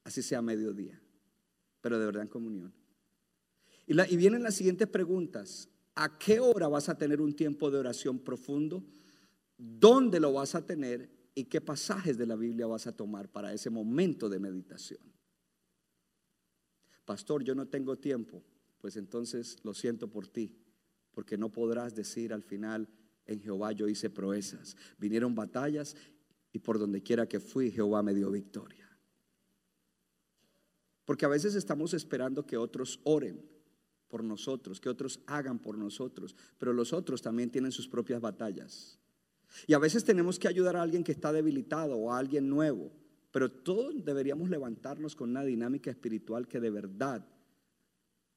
[0.05, 1.01] Así sea mediodía,
[1.81, 2.73] pero de verdad en comunión.
[3.85, 5.69] Y, y vienen las siguientes preguntas.
[5.99, 8.85] ¿A qué hora vas a tener un tiempo de oración profundo?
[9.57, 11.09] ¿Dónde lo vas a tener?
[11.33, 15.01] ¿Y qué pasajes de la Biblia vas a tomar para ese momento de meditación?
[17.03, 18.43] Pastor, yo no tengo tiempo.
[18.77, 20.55] Pues entonces lo siento por ti,
[21.09, 22.87] porque no podrás decir al final,
[23.25, 24.77] en Jehová yo hice proezas.
[24.99, 25.95] Vinieron batallas
[26.53, 28.87] y por donde quiera que fui, Jehová me dio victoria.
[31.05, 33.56] Porque a veces estamos esperando que otros oren
[34.07, 38.99] por nosotros, que otros hagan por nosotros, pero los otros también tienen sus propias batallas.
[39.65, 42.91] Y a veces tenemos que ayudar a alguien que está debilitado o a alguien nuevo,
[43.31, 47.27] pero todos deberíamos levantarnos con una dinámica espiritual que de verdad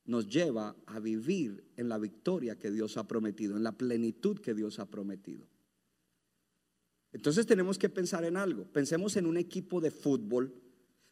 [0.05, 4.55] nos lleva a vivir en la victoria que Dios ha prometido, en la plenitud que
[4.55, 5.47] Dios ha prometido.
[7.13, 8.65] Entonces tenemos que pensar en algo.
[8.65, 10.55] Pensemos en un equipo de fútbol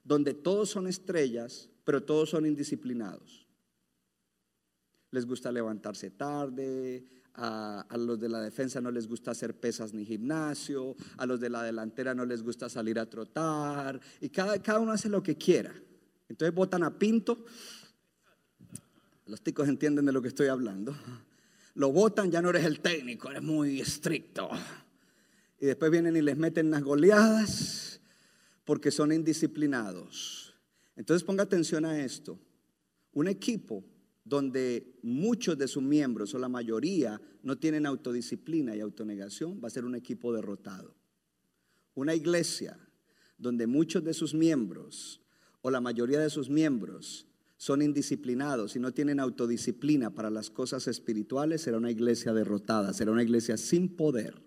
[0.04, 3.47] donde todos son estrellas, pero todos son indisciplinados.
[5.10, 7.04] Les gusta levantarse tarde,
[7.40, 11.50] a, los de la defensa no les gusta hacer pesas ni gimnasio, a los de
[11.50, 15.36] la delantera no les gusta salir a trotar, y cada, cada uno hace lo que
[15.36, 15.72] quiera.
[16.28, 17.44] Entonces votan a Pinto,
[19.26, 20.94] los ticos entienden de lo que estoy hablando,
[21.74, 24.50] lo votan, ya no eres el técnico, eres muy estricto.
[25.60, 28.00] Y después vienen y les meten unas goleadas
[28.64, 30.54] porque son indisciplinados.
[30.96, 32.38] Entonces ponga atención a esto.
[33.12, 33.84] Un equipo
[34.28, 39.70] donde muchos de sus miembros o la mayoría no tienen autodisciplina y autonegación, va a
[39.70, 40.94] ser un equipo derrotado.
[41.94, 42.78] Una iglesia
[43.38, 45.22] donde muchos de sus miembros
[45.62, 47.26] o la mayoría de sus miembros
[47.56, 53.10] son indisciplinados y no tienen autodisciplina para las cosas espirituales, será una iglesia derrotada, será
[53.10, 54.40] una iglesia sin poder.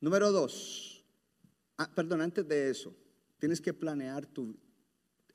[0.00, 1.04] Número dos,
[1.78, 2.94] ah, perdón, antes de eso,
[3.38, 4.56] tienes que planear tu,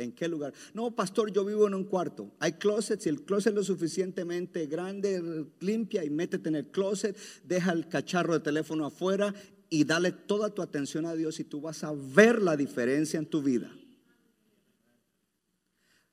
[0.04, 0.54] ¿En qué lugar?
[0.74, 2.32] No, pastor, yo vivo en un cuarto.
[2.40, 7.18] Hay closets, si el closet es lo suficientemente grande, limpia y métete en el closet,
[7.44, 9.34] deja el cacharro de teléfono afuera
[9.70, 13.26] y dale toda tu atención a Dios y tú vas a ver la diferencia en
[13.26, 13.72] tu vida.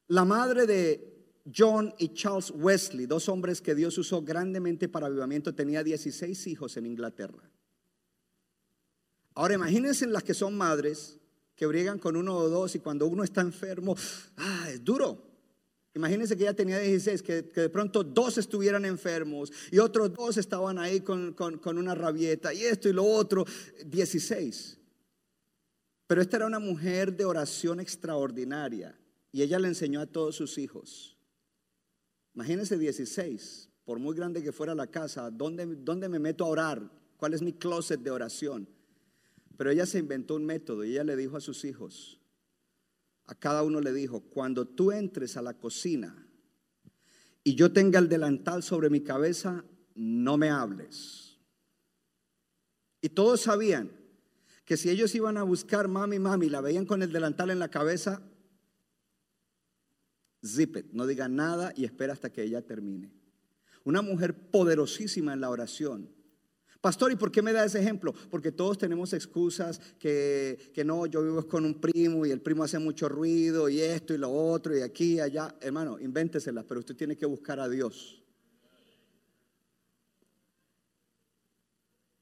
[0.06, 1.18] La madre de
[1.54, 6.76] John y Charles Wesley, dos hombres que Dios usó grandemente para avivamiento, tenía 16 hijos
[6.76, 7.50] en Inglaterra.
[9.34, 11.18] Ahora imagínense las que son madres
[11.58, 13.96] que briegan con uno o dos y cuando uno está enfermo,
[14.36, 15.26] ah, es duro.
[15.92, 20.78] Imagínense que ella tenía 16, que, de pronto dos estuvieran enfermos y otros dos estaban
[20.78, 23.44] ahí con, con una rabieta y esto y lo otro,
[23.84, 24.78] 16.
[26.06, 28.96] Pero esta era una mujer de oración extraordinaria
[29.32, 31.18] y ella le enseñó a todos sus hijos.
[32.36, 36.88] Imagínense 16, por muy grande que fuera la casa, ¿dónde, ¿dónde me meto a orar?
[37.16, 38.77] ¿Cuál es mi closet de oración?
[39.58, 42.20] Pero ella se inventó un método y ella le dijo a sus hijos,
[43.26, 46.28] a cada uno le dijo, cuando tú entres a la cocina
[47.42, 49.64] y yo tenga el delantal sobre mi cabeza,
[49.96, 51.40] no me hables.
[53.00, 53.90] Y todos sabían
[54.64, 57.68] que si ellos iban a buscar mami, mami, la veían con el delantal en la
[57.68, 58.22] cabeza,
[60.46, 63.12] zip it, no diga nada y espera hasta que ella termine.
[63.82, 66.16] Una mujer poderosísima en la oración
[66.80, 68.14] Pastor, ¿y por qué me da ese ejemplo?
[68.30, 72.62] Porque todos tenemos excusas que, que, no, yo vivo con un primo y el primo
[72.62, 75.56] hace mucho ruido y esto y lo otro y aquí y allá.
[75.60, 78.22] Hermano, invénteselas, pero usted tiene que buscar a Dios.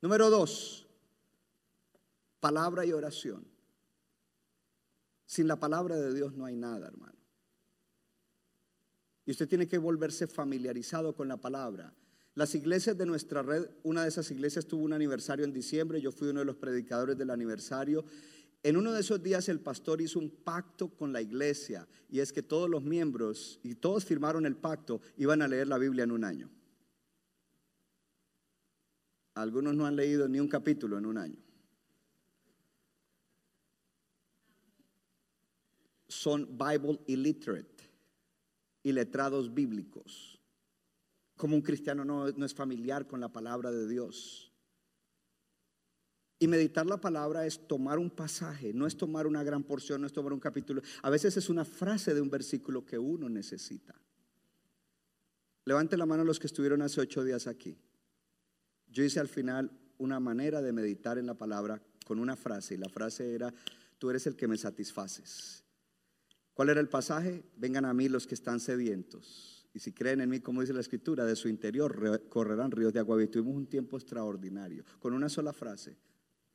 [0.00, 0.86] Número dos,
[2.40, 3.46] palabra y oración.
[5.26, 7.18] Sin la palabra de Dios no hay nada, hermano.
[9.26, 11.92] Y usted tiene que volverse familiarizado con la palabra.
[12.36, 16.12] Las iglesias de nuestra red, una de esas iglesias tuvo un aniversario en diciembre, yo
[16.12, 18.04] fui uno de los predicadores del aniversario.
[18.62, 22.34] En uno de esos días el pastor hizo un pacto con la iglesia y es
[22.34, 26.10] que todos los miembros y todos firmaron el pacto iban a leer la Biblia en
[26.10, 26.50] un año.
[29.32, 31.42] Algunos no han leído ni un capítulo en un año.
[36.06, 37.90] Son Bible illiterate,
[38.82, 40.35] iletrados bíblicos
[41.36, 44.52] como un cristiano no, es familiar con la palabra de Dios.
[46.38, 50.06] Y meditar la palabra es tomar un pasaje, no es tomar una gran porción, no
[50.06, 50.82] es tomar un capítulo.
[51.02, 53.94] A veces es una frase de un versículo que uno necesita.
[55.64, 57.78] Levante la mano los que estuvieron hace ocho días aquí.
[58.88, 62.78] Yo hice al final una manera de meditar en la palabra con una frase y
[62.78, 63.52] la frase era,
[63.98, 65.64] tú eres el que me satisfaces.
[66.52, 67.44] ¿Cuál era el pasaje?
[67.56, 70.80] Vengan a mí los que están sedientos y si creen en mí, como dice la
[70.80, 73.22] escritura, de su interior correrán ríos de agua.
[73.22, 75.98] Y tuvimos un tiempo extraordinario, con una sola frase.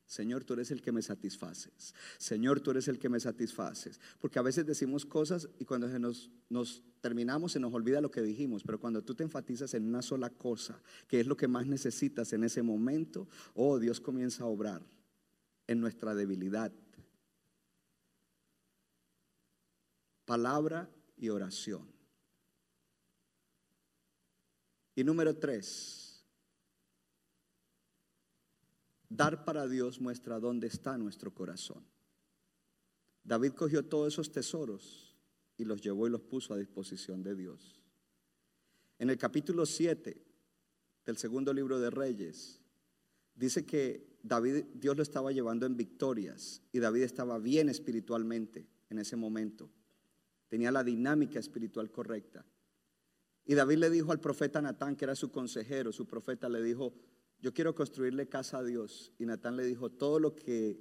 [0.08, 1.94] Señor, tú eres el que me satisfaces.
[2.18, 4.00] Señor, tú eres el que me satisfaces.
[4.20, 8.24] Porque a veces decimos cosas y cuando nos, nos terminamos se nos olvida lo que
[8.24, 8.64] dijimos.
[8.64, 12.34] Pero cuando tú te enfatizas en una sola cosa, que es lo que más necesitas
[12.34, 14.82] en ese momento, oh, Dios comienza a obrar
[15.68, 16.74] en nuestra debilidad.
[20.26, 22.01] Palabra y oración.
[24.96, 26.24] Y número tres,
[29.10, 31.86] dar para Dios muestra dónde está nuestro corazón.
[33.24, 35.16] David cogió todos esos tesoros
[35.58, 37.80] y los llevó y los puso a disposición de Dios.
[39.00, 40.22] En el capítulo 7
[41.06, 42.62] del segundo libro de Reyes,
[43.36, 48.68] dice que David, Dios lo estaba llevando en victorias y David estaba bien espiritualmente.
[48.92, 49.72] en ese momento.
[50.50, 52.46] Tenía la dinámica espiritual correcta.
[53.52, 56.94] Y David le dijo al profeta Natán, que era su consejero, su profeta le dijo,
[57.42, 59.12] yo quiero construirle casa a Dios.
[59.20, 60.80] Y Natán le dijo, todo lo que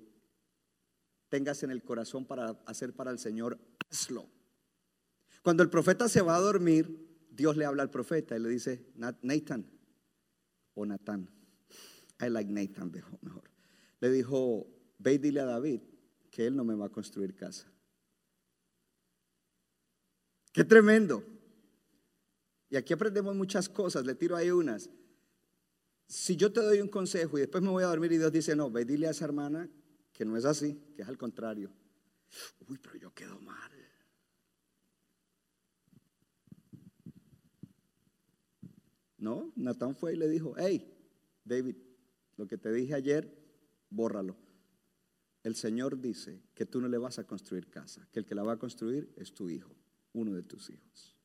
[1.28, 3.58] tengas en el corazón para hacer para el Señor,
[3.90, 4.30] hazlo.
[5.42, 8.86] Cuando el profeta se va a dormir, Dios le habla al profeta y le dice,
[8.94, 9.68] Nathan
[10.74, 11.28] o Natán.
[12.20, 13.50] I like Nathan mejor.
[13.98, 15.80] Le dijo, ve y dile a David
[16.30, 17.68] que él no me va a construir casa.
[20.52, 21.39] Qué tremendo.
[22.70, 24.88] Y aquí aprendemos muchas cosas, le tiro ahí unas.
[26.06, 28.54] Si yo te doy un consejo y después me voy a dormir y Dios dice,
[28.56, 29.68] no, ve dile a esa hermana
[30.12, 31.72] que no es así, que es al contrario.
[32.68, 33.70] Uy, pero yo quedo mal.
[39.18, 40.96] No, Natán fue y le dijo, hey,
[41.44, 41.76] David,
[42.36, 43.30] lo que te dije ayer,
[43.90, 44.36] bórralo.
[45.42, 48.42] El Señor dice que tú no le vas a construir casa, que el que la
[48.42, 49.74] va a construir es tu hijo,
[50.12, 51.19] uno de tus hijos.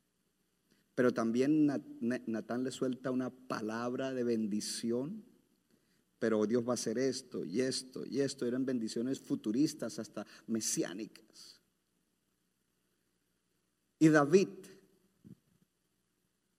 [0.95, 1.67] Pero también
[1.99, 5.25] Natán le suelta una palabra de bendición,
[6.19, 8.45] pero Dios va a hacer esto y esto y esto.
[8.45, 11.59] Eran bendiciones futuristas, hasta mesiánicas.
[13.99, 14.49] Y David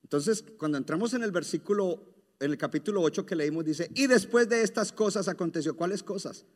[0.06, 2.00] entonces, cuando entramos en el versículo,
[2.38, 6.46] en el capítulo 8 que leímos, dice, y después de estas cosas aconteció, ¿cuáles cosas?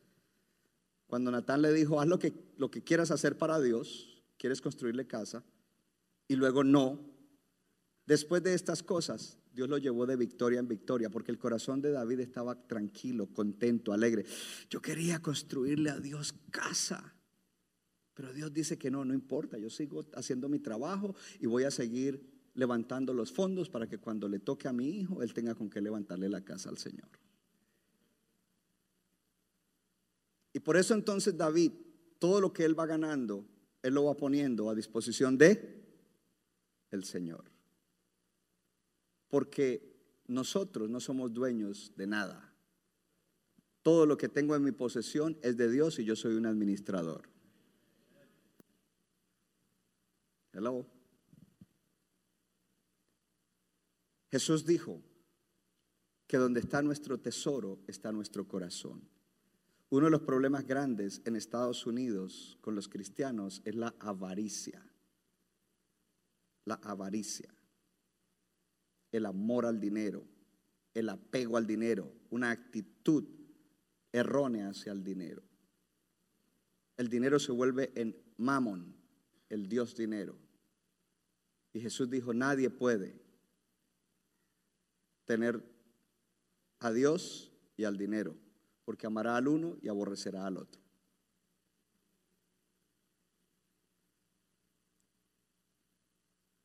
[1.09, 5.09] Cuando Natán le dijo, haz lo que, lo que quieras hacer para Dios, quieres construirle
[5.09, 5.43] casa,
[6.29, 7.10] y luego no.
[8.11, 11.93] Después de estas cosas, Dios lo llevó de victoria en victoria, porque el corazón de
[11.93, 14.25] David estaba tranquilo, contento, alegre.
[14.69, 17.15] Yo quería construirle a Dios casa.
[18.15, 21.71] Pero Dios dice que no, no importa, yo sigo haciendo mi trabajo y voy a
[21.71, 22.21] seguir
[22.55, 25.81] levantando los fondos para que cuando le toque a mi hijo, él tenga con qué
[25.81, 27.11] levantarle la casa al Señor.
[30.53, 31.71] Y por eso entonces David,
[32.19, 33.47] todo lo que él va ganando,
[33.85, 35.81] él lo va poniendo a disposición de
[36.91, 37.60] el Señor.
[39.31, 39.91] Porque
[40.27, 42.53] nosotros no somos dueños de nada.
[43.83, 47.29] Todo lo que tengo en mi posesión es de Dios y yo soy un administrador.
[50.53, 50.87] Hello.
[54.31, 55.03] Jesús dijo
[56.27, 59.09] que donde está nuestro tesoro está nuestro corazón.
[59.89, 64.87] Uno de los problemas grandes en Estados Unidos con los cristianos es la avaricia.
[66.65, 67.53] La avaricia.
[69.13, 70.25] El amor al dinero.
[70.95, 72.13] El apego al dinero.
[72.31, 73.25] Una actitud
[74.13, 75.43] errónea hacia el dinero.
[76.97, 78.95] El dinero se vuelve en mamón,
[79.49, 80.37] el Dios dinero.
[81.73, 83.21] Y Jesús dijo, nadie puede
[85.25, 85.65] tener
[86.81, 88.37] a Dios y al dinero,
[88.85, 90.81] porque amará al uno y aborrecerá al otro.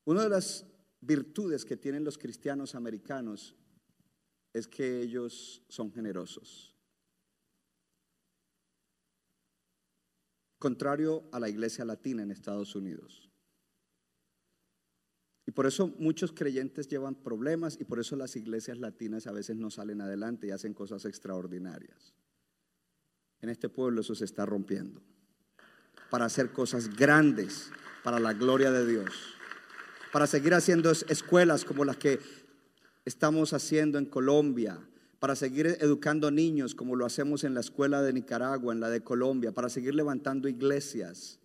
[0.06, 0.66] Una de las
[1.06, 3.56] virtudes que tienen los cristianos americanos
[4.53, 6.74] es que ellos son generosos.
[10.58, 13.30] Contrario a la iglesia latina en Estados Unidos.
[15.45, 19.58] Y por eso muchos creyentes llevan problemas y por eso las iglesias latinas a veces
[19.58, 22.16] no salen adelante y hacen cosas extraordinarias.
[23.41, 25.03] En este pueblo eso se está rompiendo.
[26.10, 27.72] Para hacer cosas grandes
[28.03, 29.36] para la gloria de Dios.
[30.16, 32.22] Para seguir haciendo escuelas como las que
[33.03, 34.80] estamos haciendo en Colombia.
[35.20, 39.03] Para seguir educando niños como lo hacemos en la escuela de Nicaragua, en la de
[39.03, 39.51] Colombia.
[39.51, 41.41] Para seguir levantando iglesias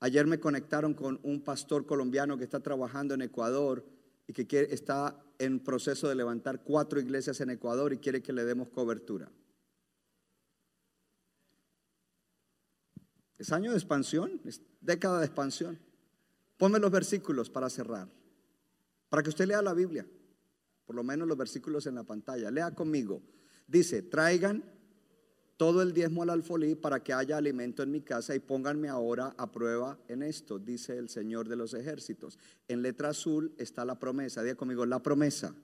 [0.00, 3.86] Ayer me conectaron con un pastor colombiano que está trabajando en Ecuador
[4.26, 8.44] y que está en proceso de levantar cuatro iglesias en Ecuador y quiere que le
[8.44, 9.30] demos cobertura.
[13.38, 15.91] Es año de expansión, es década de expansión.
[16.62, 18.06] Ponme los versículos para cerrar,
[19.08, 20.06] para que usted lea la Biblia,
[20.84, 22.52] por lo menos los versículos en la pantalla.
[22.52, 23.20] Lea conmigo.
[23.66, 24.62] Dice, traigan
[25.56, 29.34] todo el diezmo al alfolí para que haya alimento en mi casa y pónganme ahora
[29.38, 32.38] a prueba en esto, dice el Señor de los ejércitos.
[32.68, 35.56] En letra azul está la promesa, diga conmigo, la promesa,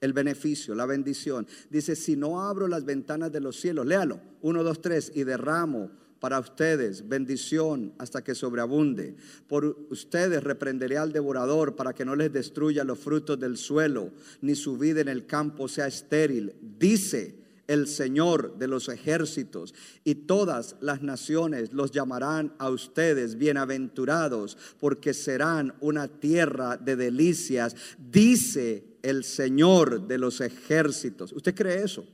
[0.00, 1.46] el beneficio, la bendición.
[1.70, 5.92] Dice, si no abro las ventanas de los cielos, léalo, uno, dos, tres, y derramo
[6.20, 9.16] para ustedes bendición hasta que sobreabunde.
[9.48, 14.12] Por ustedes reprenderé al devorador para que no les destruya los frutos del suelo,
[14.42, 16.54] ni su vida en el campo sea estéril.
[16.78, 24.58] Dice el Señor de los ejércitos, y todas las naciones los llamarán a ustedes bienaventurados,
[24.80, 31.32] porque serán una tierra de delicias, dice el Señor de los ejércitos.
[31.32, 32.04] ¿Usted cree eso?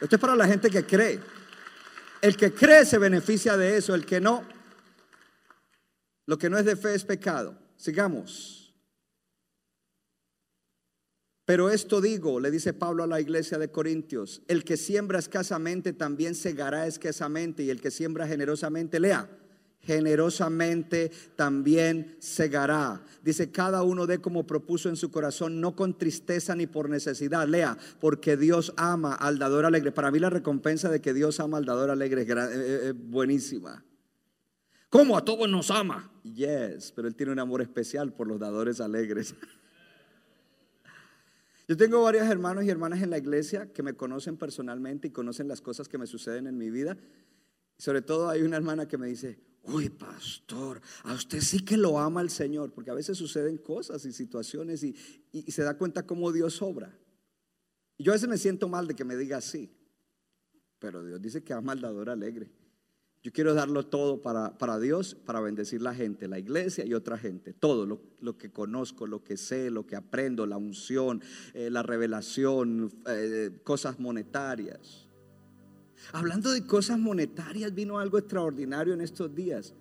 [0.00, 1.20] Esto es para la gente que cree.
[2.22, 4.44] El que cree se beneficia de eso, el que no,
[6.26, 7.58] lo que no es de fe es pecado.
[7.76, 8.74] Sigamos.
[11.46, 15.92] Pero esto digo, le dice Pablo a la iglesia de Corintios, el que siembra escasamente
[15.92, 19.28] también segará escasamente y el que siembra generosamente, lea,
[19.82, 23.02] generosamente también segará.
[23.22, 27.48] Dice, cada uno de como propuso en su corazón, no con tristeza ni por necesidad.
[27.48, 29.92] Lea, porque Dios ama al dador alegre.
[29.92, 32.92] Para mí la recompensa de que Dios ama al dador alegre es gra- eh, eh,
[32.94, 33.84] buenísima.
[34.88, 36.10] ¿Cómo a todos nos ama?
[36.24, 39.34] Yes, pero Él tiene un amor especial por los dadores alegres.
[41.68, 45.46] Yo tengo varios hermanos y hermanas en la iglesia que me conocen personalmente y conocen
[45.46, 46.96] las cosas que me suceden en mi vida.
[47.78, 51.98] Sobre todo hay una hermana que me dice, uy, pastor, a usted sí que lo
[51.98, 54.94] ama el Señor, porque a veces suceden cosas y situaciones y,
[55.50, 56.96] se da cuenta cómo Dios obra.
[57.96, 59.70] Y yo a veces me siento mal de que me diga así,
[60.78, 62.50] pero Dios dice que ama al alegre.
[63.22, 67.18] Yo quiero darlo todo para, para Dios, para bendecir la gente, la iglesia y otra
[67.18, 67.52] gente.
[67.52, 71.82] Todo lo, lo que conozco, lo que sé, lo que aprendo, la unción, eh, la
[71.82, 75.06] revelación, eh, cosas monetarias.
[76.12, 79.74] Hablando de cosas monetarias, vino algo extraordinario en estos días.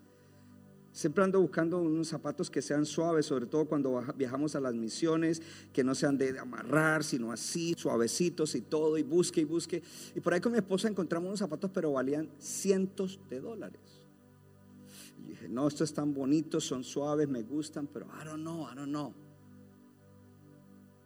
[0.92, 5.42] Siempre ando buscando unos zapatos que sean suaves, sobre todo cuando viajamos a las misiones,
[5.72, 9.84] que no sean de amarrar, sino así, suavecitos y todo, y busque y busque.
[10.16, 13.82] Y por ahí con mi esposa encontramos unos zapatos, pero valían cientos de dólares.
[15.20, 18.76] Y dije, no, estos están bonitos, son suaves, me gustan, pero I don't know, I
[18.76, 19.14] don't know.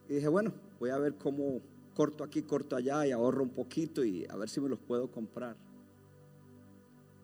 [0.07, 1.61] Y dije, bueno, voy a ver cómo
[1.94, 5.12] corto aquí, corto allá y ahorro un poquito y a ver si me los puedo
[5.12, 5.56] comprar.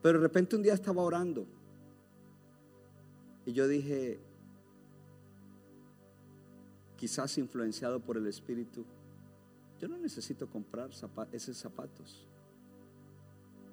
[0.02, 1.46] Pero de repente un día estaba orando
[3.46, 4.20] y yo dije,
[6.96, 8.86] quizás influenciado por el Espíritu,
[9.80, 10.90] yo no necesito comprar
[11.32, 12.28] esos zapatos.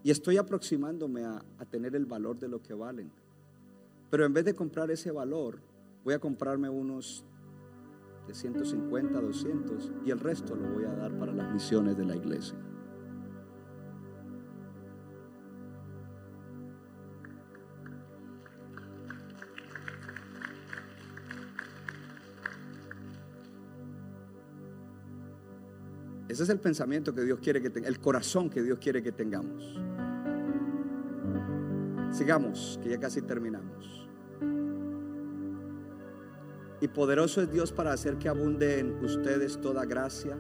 [0.03, 3.11] Y estoy aproximándome a, a tener el valor de lo que valen.
[4.09, 5.59] Pero en vez de comprar ese valor,
[6.05, 7.25] voy a comprarme unos
[8.27, 12.17] de 150, 200 y el resto lo voy a dar para las misiones de la
[12.17, 12.59] iglesia.
[26.29, 29.11] Ese es el pensamiento que Dios quiere que tengamos, el corazón que Dios quiere que
[29.11, 29.81] tengamos.
[32.11, 34.06] Sigamos, que ya casi terminamos.
[36.87, 40.39] Y poderoso es Dios para hacer que abunde en ustedes toda gracia,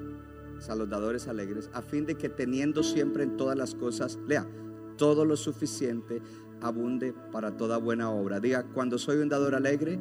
[0.60, 4.46] saludadores alegres, a fin de que teniendo siempre en todas las cosas, lea,
[4.96, 6.22] todo lo suficiente,
[6.60, 8.38] abunde para toda buena obra.
[8.38, 9.98] Diga, cuando soy un dador alegre,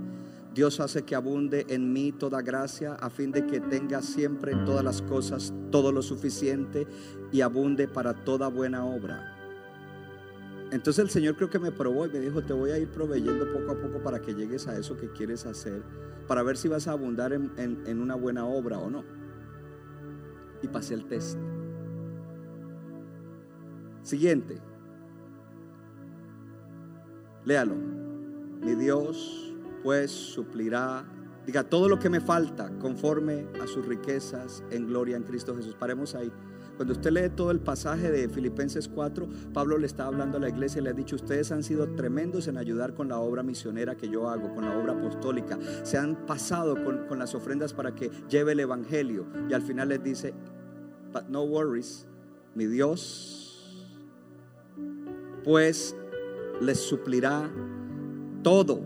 [0.53, 4.65] Dios hace que abunde en mí toda gracia, a fin de que tenga siempre en
[4.65, 6.85] todas las cosas todo lo suficiente
[7.31, 9.34] y abunde para toda buena obra.
[10.71, 13.51] Entonces el Señor creo que me probó y me dijo, te voy a ir proveyendo
[13.51, 15.83] poco a poco para que llegues a eso que quieres hacer,
[16.27, 19.03] para ver si vas a abundar en, una buena obra o no.
[20.61, 21.37] Y pasé el test.
[24.01, 24.59] Siguiente.
[27.45, 27.75] Léalo.
[28.61, 29.53] Mi Dios
[29.83, 31.05] pues suplirá,
[31.45, 35.75] diga, todo lo que me falta conforme a sus riquezas en gloria en Cristo Jesús.
[35.75, 36.31] Paremos ahí.
[36.75, 40.49] Cuando usted lee todo el pasaje de Filipenses 4, Pablo le está hablando a la
[40.49, 43.95] iglesia y le ha dicho, ustedes han sido tremendos en ayudar con la obra misionera
[43.95, 45.57] que yo hago, con la obra apostólica.
[45.83, 49.25] Se han pasado con, con las ofrendas para que lleve el Evangelio.
[49.49, 50.33] Y al final les dice,
[51.13, 52.07] but no worries,
[52.55, 53.85] mi Dios,
[55.45, 55.95] pues
[56.59, 57.49] les suplirá
[58.43, 58.81] todo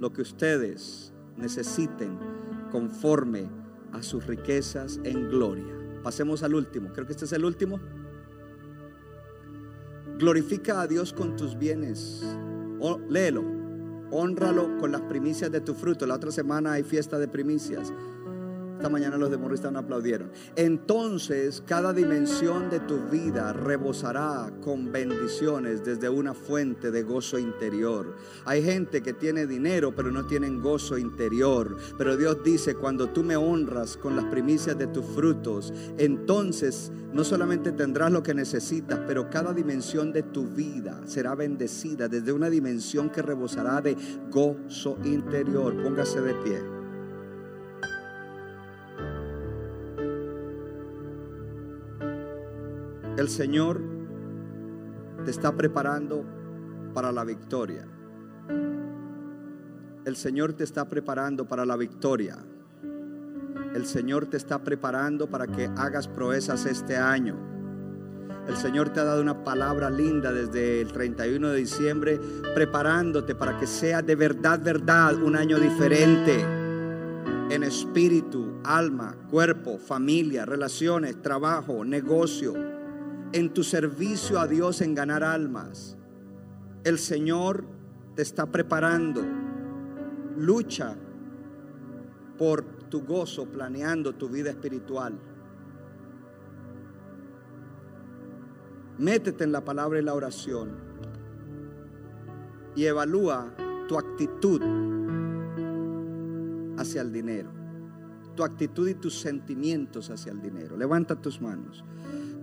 [0.00, 2.18] lo que ustedes necesiten
[2.70, 3.50] conforme
[3.92, 5.81] a sus riquezas en gloria.
[6.02, 6.90] Pasemos al último.
[6.92, 7.78] Creo que este es el último.
[10.18, 12.22] Glorifica a Dios con tus bienes.
[12.80, 13.42] O- léelo.
[14.10, 16.06] Honralo con las primicias de tu fruto.
[16.06, 17.92] La otra semana hay fiesta de primicias.
[18.82, 20.32] Esta mañana los de Morristown aplaudieron.
[20.56, 28.16] Entonces cada dimensión de tu vida rebosará con bendiciones desde una fuente de gozo interior.
[28.44, 31.76] Hay gente que tiene dinero pero no tienen gozo interior.
[31.96, 37.22] Pero Dios dice, cuando tú me honras con las primicias de tus frutos, entonces no
[37.22, 42.50] solamente tendrás lo que necesitas, pero cada dimensión de tu vida será bendecida desde una
[42.50, 43.96] dimensión que rebosará de
[44.28, 45.80] gozo interior.
[45.84, 46.81] Póngase de pie.
[53.16, 53.78] El Señor
[55.22, 56.24] te está preparando
[56.94, 57.86] para la victoria.
[60.06, 62.38] El Señor te está preparando para la victoria.
[63.74, 67.36] El Señor te está preparando para que hagas proezas este año.
[68.48, 72.18] El Señor te ha dado una palabra linda desde el 31 de diciembre,
[72.54, 76.40] preparándote para que sea de verdad, verdad, un año diferente
[77.50, 82.71] en espíritu, alma, cuerpo, familia, relaciones, trabajo, negocio,
[83.32, 85.96] en tu servicio a Dios en ganar almas.
[86.84, 87.64] El Señor
[88.14, 89.22] te está preparando.
[90.36, 90.96] Lucha
[92.38, 95.18] por tu gozo planeando tu vida espiritual.
[98.98, 100.92] Métete en la palabra y la oración
[102.74, 103.54] y evalúa
[103.88, 104.60] tu actitud
[106.78, 107.50] hacia el dinero,
[108.34, 110.76] tu actitud y tus sentimientos hacia el dinero.
[110.76, 111.84] Levanta tus manos.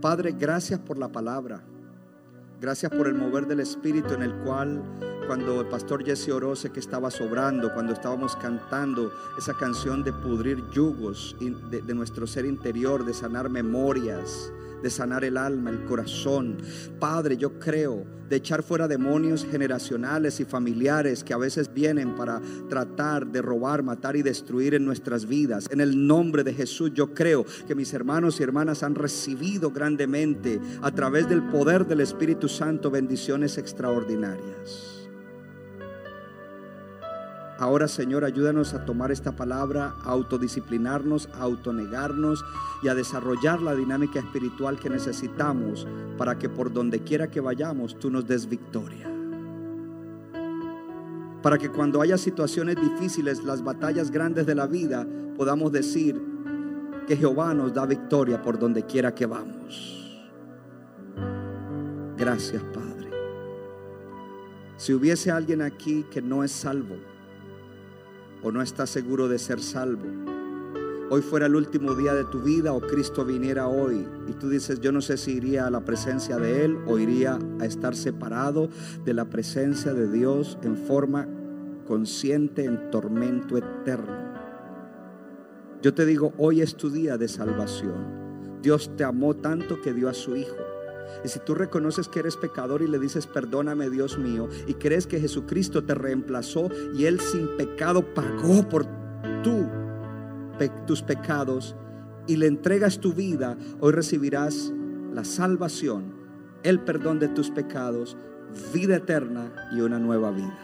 [0.01, 1.61] Padre, gracias por la palabra.
[2.61, 4.81] Gracias por el mover del Espíritu en el cual
[5.27, 10.13] cuando el pastor Jesse oró, sé que estaba sobrando, cuando estábamos cantando esa canción de
[10.13, 15.85] pudrir yugos de, de nuestro ser interior, de sanar memorias, de sanar el alma, el
[15.85, 16.57] corazón.
[16.99, 22.39] Padre, yo creo de echar fuera demonios generacionales y familiares que a veces vienen para
[22.69, 25.67] tratar de robar, matar y destruir en nuestras vidas.
[25.71, 30.61] En el nombre de Jesús yo creo que mis hermanos y hermanas han recibido grandemente
[30.81, 34.98] a través del poder del Espíritu Santo bendiciones extraordinarias.
[37.59, 42.45] Ahora, Señor, ayúdanos a tomar esta palabra, a autodisciplinarnos, a autonegarnos
[42.81, 45.85] y a desarrollar la dinámica espiritual que necesitamos
[46.17, 49.11] para que por donde quiera que vayamos, tú nos des victoria.
[51.41, 55.05] Para que cuando haya situaciones difíciles, las batallas grandes de la vida,
[55.35, 56.17] podamos decir
[57.07, 60.17] que Jehová nos da victoria por donde quiera que vamos.
[62.15, 63.09] Gracias, Padre.
[64.77, 66.95] Si hubiese alguien aquí que no es salvo,
[68.41, 70.05] o no estás seguro de ser salvo,
[71.09, 74.79] hoy fuera el último día de tu vida o Cristo viniera hoy y tú dices,
[74.79, 78.69] yo no sé si iría a la presencia de Él o iría a estar separado
[79.05, 81.27] de la presencia de Dios en forma
[81.87, 84.29] consciente en tormento eterno.
[85.81, 88.61] Yo te digo, hoy es tu día de salvación.
[88.61, 90.68] Dios te amó tanto que dio a su Hijo.
[91.23, 95.07] Y si tú reconoces que eres pecador y le dices, perdóname Dios mío, y crees
[95.07, 98.85] que Jesucristo te reemplazó y Él sin pecado pagó por
[99.43, 99.67] tú,
[100.85, 101.75] tus pecados,
[102.27, 104.73] y le entregas tu vida, hoy recibirás
[105.13, 106.13] la salvación,
[106.63, 108.17] el perdón de tus pecados,
[108.73, 110.57] vida eterna y una nueva vida.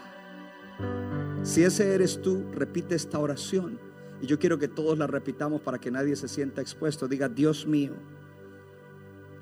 [1.43, 3.79] Si ese eres tú, repite esta oración.
[4.21, 7.07] Y yo quiero que todos la repitamos para que nadie se sienta expuesto.
[7.07, 7.93] Diga, Dios mío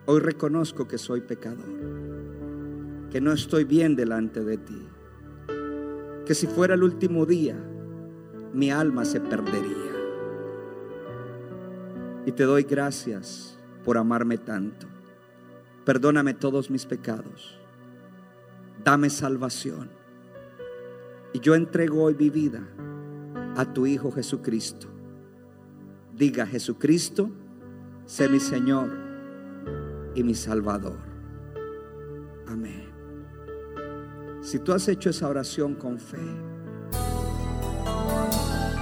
[0.06, 1.64] Hoy reconozco que soy pecador,
[3.10, 4.86] que no estoy bien delante de ti,
[6.26, 7.56] que si fuera el último día,
[8.54, 9.94] mi alma se perdería.
[12.26, 14.88] Y te doy gracias por amarme tanto.
[15.86, 17.58] Perdóname todos mis pecados.
[18.84, 19.90] Dame salvación.
[21.32, 22.62] Y yo entrego hoy mi vida
[23.56, 24.88] a tu Hijo Jesucristo.
[26.14, 27.30] Diga, Jesucristo,
[28.06, 29.03] sé mi Señor
[30.16, 30.98] y mi Salvador.
[32.48, 32.90] Amén.
[34.42, 36.20] Si tú has hecho esa oración con fe,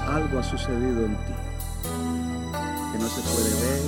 [0.08, 1.34] algo ha sucedido en ti
[2.92, 3.88] que no se puede ver,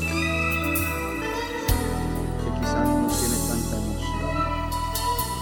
[2.39, 4.35] que quizás no tiene tanta emoción,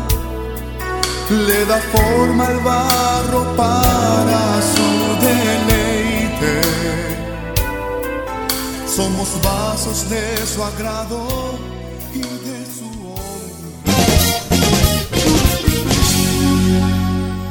[1.31, 4.83] le da forma al barro para su
[5.25, 6.61] deleite.
[8.85, 11.57] Somos vasos de su agrado
[12.13, 12.91] y de su